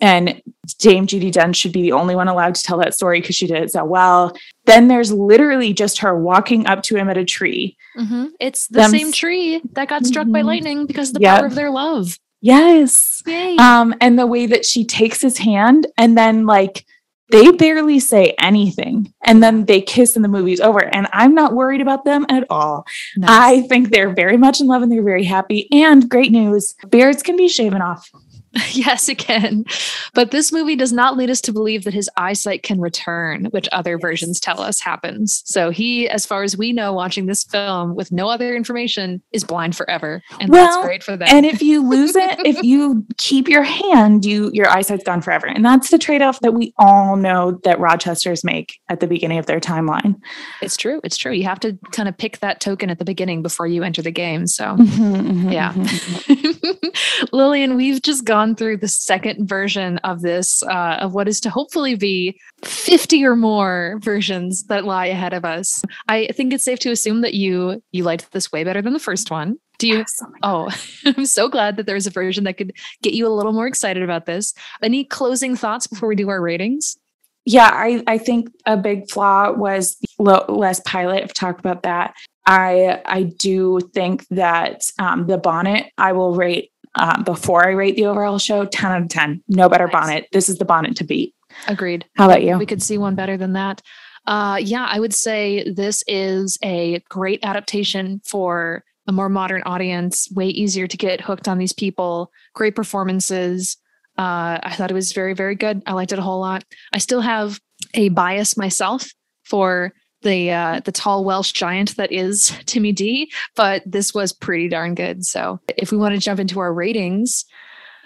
[0.00, 0.42] And
[0.78, 3.46] Dame Judi Dench should be the only one allowed to tell that story because she
[3.46, 4.36] did it so well.
[4.66, 7.76] Then there's literally just her walking up to him at a tree.
[7.98, 8.30] Mhm.
[8.38, 10.46] It's the them same tree that got struck by Mhm.
[10.46, 11.36] lightning because of the Yep.
[11.38, 12.18] power of their love.
[12.42, 13.22] Yes.
[13.26, 13.56] Yay.
[13.56, 16.84] Um, and the way that she takes his hand and then like
[17.32, 20.78] they barely say anything and then they kiss and the movie's over.
[20.94, 22.86] And I'm not worried about them at all.
[23.16, 23.28] Nice.
[23.30, 25.66] I think they're very much in love and they're very happy.
[25.72, 28.08] And great news beards can be shaven off.
[28.76, 29.64] Yes, it can.
[30.12, 33.68] But this movie does not lead us to believe that his eyesight can return, which
[33.72, 35.42] other versions tell us happens.
[35.46, 39.44] So he, as far as we know, watching this film with no other information, is
[39.44, 40.22] blind forever.
[40.40, 41.28] And Well, that's great for them.
[41.30, 45.46] And if you lose it, if you keep your hand, you your eyesight's gone forever.
[45.46, 49.46] And that's the trade-off that we all know that Rochesters make at the beginning of
[49.46, 50.20] their timeline.
[50.60, 51.00] it's true.
[51.02, 51.32] It's true.
[51.32, 54.10] You have to kind of pick that token at the beginning before you enter the
[54.10, 54.46] game.
[54.46, 55.72] So mm-hmm, mm-hmm, Yeah.
[55.72, 61.40] Mm-hmm, Lillian, we've just gone through the second version of this, uh, of what is
[61.40, 65.82] to hopefully be 50 or more versions that lie ahead of us.
[66.08, 68.98] I think it's safe to assume that you you liked this way better than the
[68.98, 69.56] first one.
[69.78, 70.04] Do you?
[70.42, 70.70] Oh,
[71.04, 72.72] I'm so glad that there's a version that could
[73.02, 74.54] get you a little more excited about this.
[74.82, 76.96] Any closing thoughts before we do our ratings?
[77.44, 81.22] Yeah, I, I think a big flaw was less pilot.
[81.22, 82.14] I've talked about that.
[82.46, 87.96] I I do think that um, the bonnet I will rate um, before I rate
[87.96, 89.42] the overall show ten out of ten.
[89.48, 89.92] No better Nice.
[89.92, 90.28] bonnet.
[90.32, 91.34] This is the bonnet to beat.
[91.68, 92.04] Agreed.
[92.16, 92.58] How about you?
[92.58, 93.80] we could see one better than that.
[94.26, 100.28] Uh, yeah, I would say this is a great adaptation for a more modern audience.
[100.32, 102.32] Way easier to get hooked on these people.
[102.54, 103.76] Great performances.
[104.18, 105.82] Uh, I thought it was very, very good.
[105.86, 106.64] I liked it a whole lot.
[106.92, 107.60] I still have
[107.94, 109.10] a bias myself
[109.44, 109.92] for
[110.26, 114.94] the uh, the tall Welsh giant that is Timmy D, but this was pretty darn
[114.94, 115.24] good.
[115.24, 117.44] So if we want to jump into our ratings,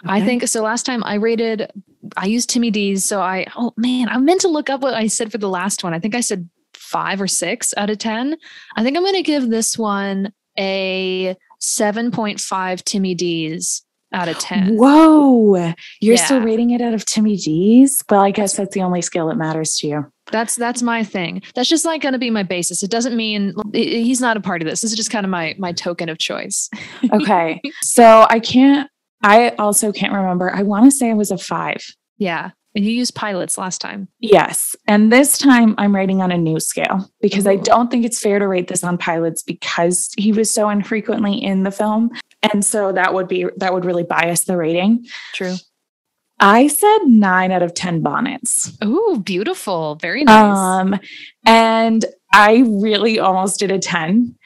[0.05, 0.63] I think so.
[0.63, 1.71] Last time I rated,
[2.17, 3.05] I used Timmy D's.
[3.05, 5.85] So I, oh man, I meant to look up what I said for the last
[5.85, 5.95] one.
[5.95, 8.37] I think I said five or six out of 10.
[8.77, 14.77] I think I'm going to give this one a 7.5 Timmy D's out of 10.
[14.77, 18.03] Whoa, you're still rating it out of Timmy D's?
[18.11, 20.13] Well, I guess that's the only skill that matters to you.
[20.31, 21.43] That's that's my thing.
[21.55, 22.83] That's just like going to be my basis.
[22.83, 24.81] It doesn't mean he's not a part of this.
[24.81, 26.69] This is just kind of my my token of choice.
[27.13, 28.89] Okay, so I can't
[29.23, 30.55] I also can't remember.
[30.55, 31.85] I want to say it was a five.
[32.19, 32.51] Yeah.
[32.75, 34.09] And you used pilots last time.
[34.21, 34.77] Yes.
[34.87, 37.51] And this time I'm rating on a new scale because Ooh.
[37.51, 41.35] I don't think it's fair to rate this on pilots because he was so infrequently
[41.35, 42.11] in the film.
[42.53, 45.07] And so that would be that would really bias the rating.
[45.35, 45.57] True.
[46.41, 48.77] I said nine out of 10 bonnets.
[48.81, 49.97] Oh, beautiful.
[49.97, 50.57] Very nice.
[50.57, 50.99] Um,
[51.45, 54.37] and I really almost did a 10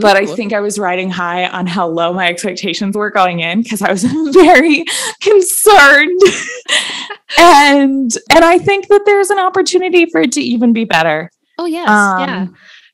[0.00, 3.62] but I think I was riding high on how low my expectations were going in
[3.62, 4.84] because I was very
[5.20, 6.20] concerned.
[7.38, 11.30] and and I think that there's an opportunity for it to even be better.
[11.58, 12.46] Oh yes, um, yeah.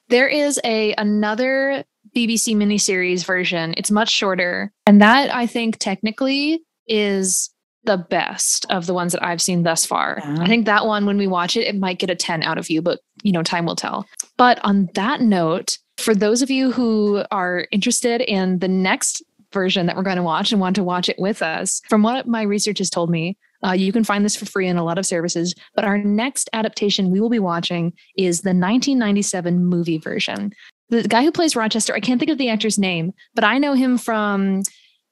[0.09, 1.85] There is a another
[2.15, 3.75] BBC miniseries version.
[3.77, 7.51] It's much shorter, and that I think technically is
[7.85, 10.19] the best of the ones that I've seen thus far.
[10.23, 10.37] Yeah.
[10.41, 12.69] I think that one, when we watch it, it might get a 10 out of
[12.69, 14.07] you, but you know, time will tell.
[14.37, 19.23] But on that note, for those of you who are interested in the next
[19.53, 22.27] version that we're going to watch and want to watch it with us, from what
[22.27, 24.99] my research has told me, uh, you can find this for free in a lot
[24.99, 25.55] of services.
[25.75, 30.53] But our next adaptation we will be watching is the 1997 movie version.
[30.89, 33.75] The guy who plays Rochester, I can't think of the actor's name, but I know
[33.75, 34.63] him from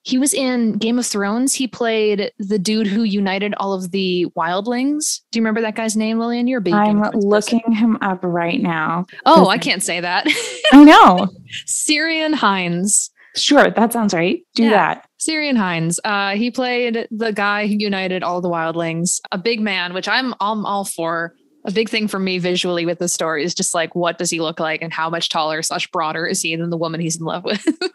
[0.02, 1.52] he was in Game of Thrones.
[1.52, 5.20] He played the dude who united all of the wildlings.
[5.30, 6.46] Do you remember that guy's name, Lillian?
[6.46, 6.74] You're a big.
[6.74, 7.72] I'm looking person.
[7.74, 9.06] him up right now.
[9.26, 10.26] Oh, I can't say that.
[10.72, 11.28] I know.
[11.66, 13.10] Ciarán Hinds.
[13.36, 14.40] Sure, that sounds right.
[14.54, 14.70] Do yeah.
[14.70, 15.08] that.
[15.20, 16.00] Ciarán Hinds.
[16.04, 20.34] Uh, he played the guy who united all the wildlings, a big man, which I'm
[20.40, 21.34] I'm all for
[21.64, 24.40] a big thing for me visually with the story is just like what does he
[24.40, 27.24] look like and how much taller slash broader is he than the woman he's in
[27.24, 27.66] love with?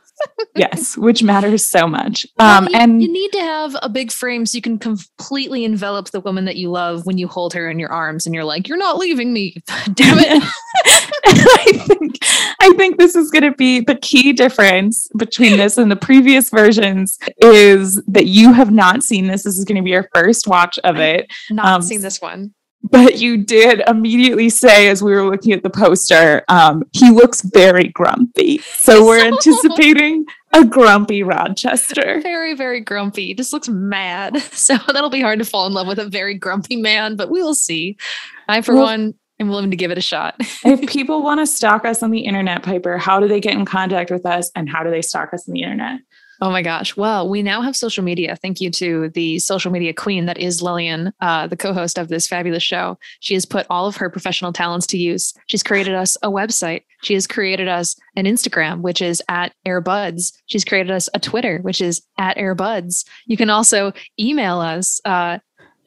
[0.55, 2.25] Yes which matters so much.
[2.37, 5.65] Um, well, you, and you need to have a big frame so you can completely
[5.65, 8.43] envelop the woman that you love when you hold her in your arms and you're
[8.43, 9.55] like you're not leaving me.
[9.93, 10.43] Damn it.
[11.25, 12.17] I think
[12.59, 16.49] I think this is going to be the key difference between this and the previous
[16.49, 19.43] versions is that you have not seen this.
[19.43, 21.31] This is going to be your first watch of it.
[21.49, 22.53] Not um, seen this one
[22.83, 27.41] but you did immediately say as we were looking at the poster um, he looks
[27.41, 28.59] very grumpy.
[28.59, 32.19] So we're anticipating a grumpy rochester.
[32.21, 33.33] Very very grumpy.
[33.33, 34.41] Just looks mad.
[34.53, 37.41] So that'll be hard to fall in love with a very grumpy man but we
[37.41, 37.97] will see.
[38.47, 40.35] I for well, one am willing to give it a shot.
[40.65, 43.65] If people want to stalk us on the internet piper how do they get in
[43.65, 45.99] contact with us and how do they stalk us on the internet
[46.41, 46.97] Oh my gosh.
[46.97, 48.35] Well, we now have social media.
[48.35, 52.09] Thank you to the social media queen that is Lillian, uh, the co host of
[52.09, 52.97] this fabulous show.
[53.19, 55.33] She has put all of her professional talents to use.
[55.47, 56.83] She's created us a website.
[57.03, 60.33] She has created us an Instagram, which is at AirBuds.
[60.47, 63.05] She's created us a Twitter, which is at AirBuds.
[63.25, 65.39] You can also email us, uh,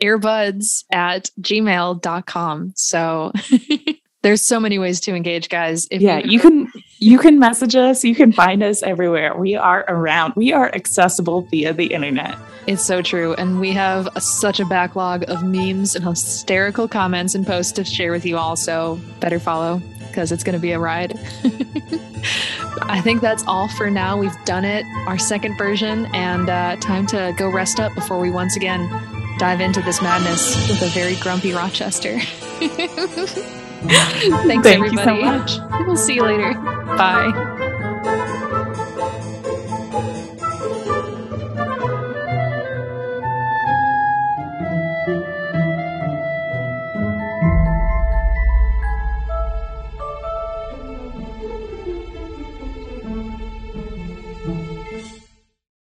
[0.02, 2.72] airbuds at gmail.com.
[2.76, 3.32] So
[4.22, 8.04] there's so many ways to engage guys if yeah you can you can message us.
[8.04, 9.36] You can find us everywhere.
[9.36, 10.34] We are around.
[10.34, 12.36] We are accessible via the internet.
[12.66, 13.34] It's so true.
[13.34, 17.84] And we have a, such a backlog of memes and hysterical comments and posts to
[17.84, 18.56] share with you all.
[18.56, 21.12] So better follow because it's going to be a ride.
[22.82, 24.18] I think that's all for now.
[24.18, 28.30] We've done it our second version and uh, time to go rest up before we
[28.30, 28.88] once again
[29.38, 32.18] dive into this madness with a very grumpy rochester
[34.46, 34.90] Thanks, Thank everybody.
[34.92, 35.58] you so much.
[35.86, 36.54] We'll see you later.
[36.54, 37.72] Bye.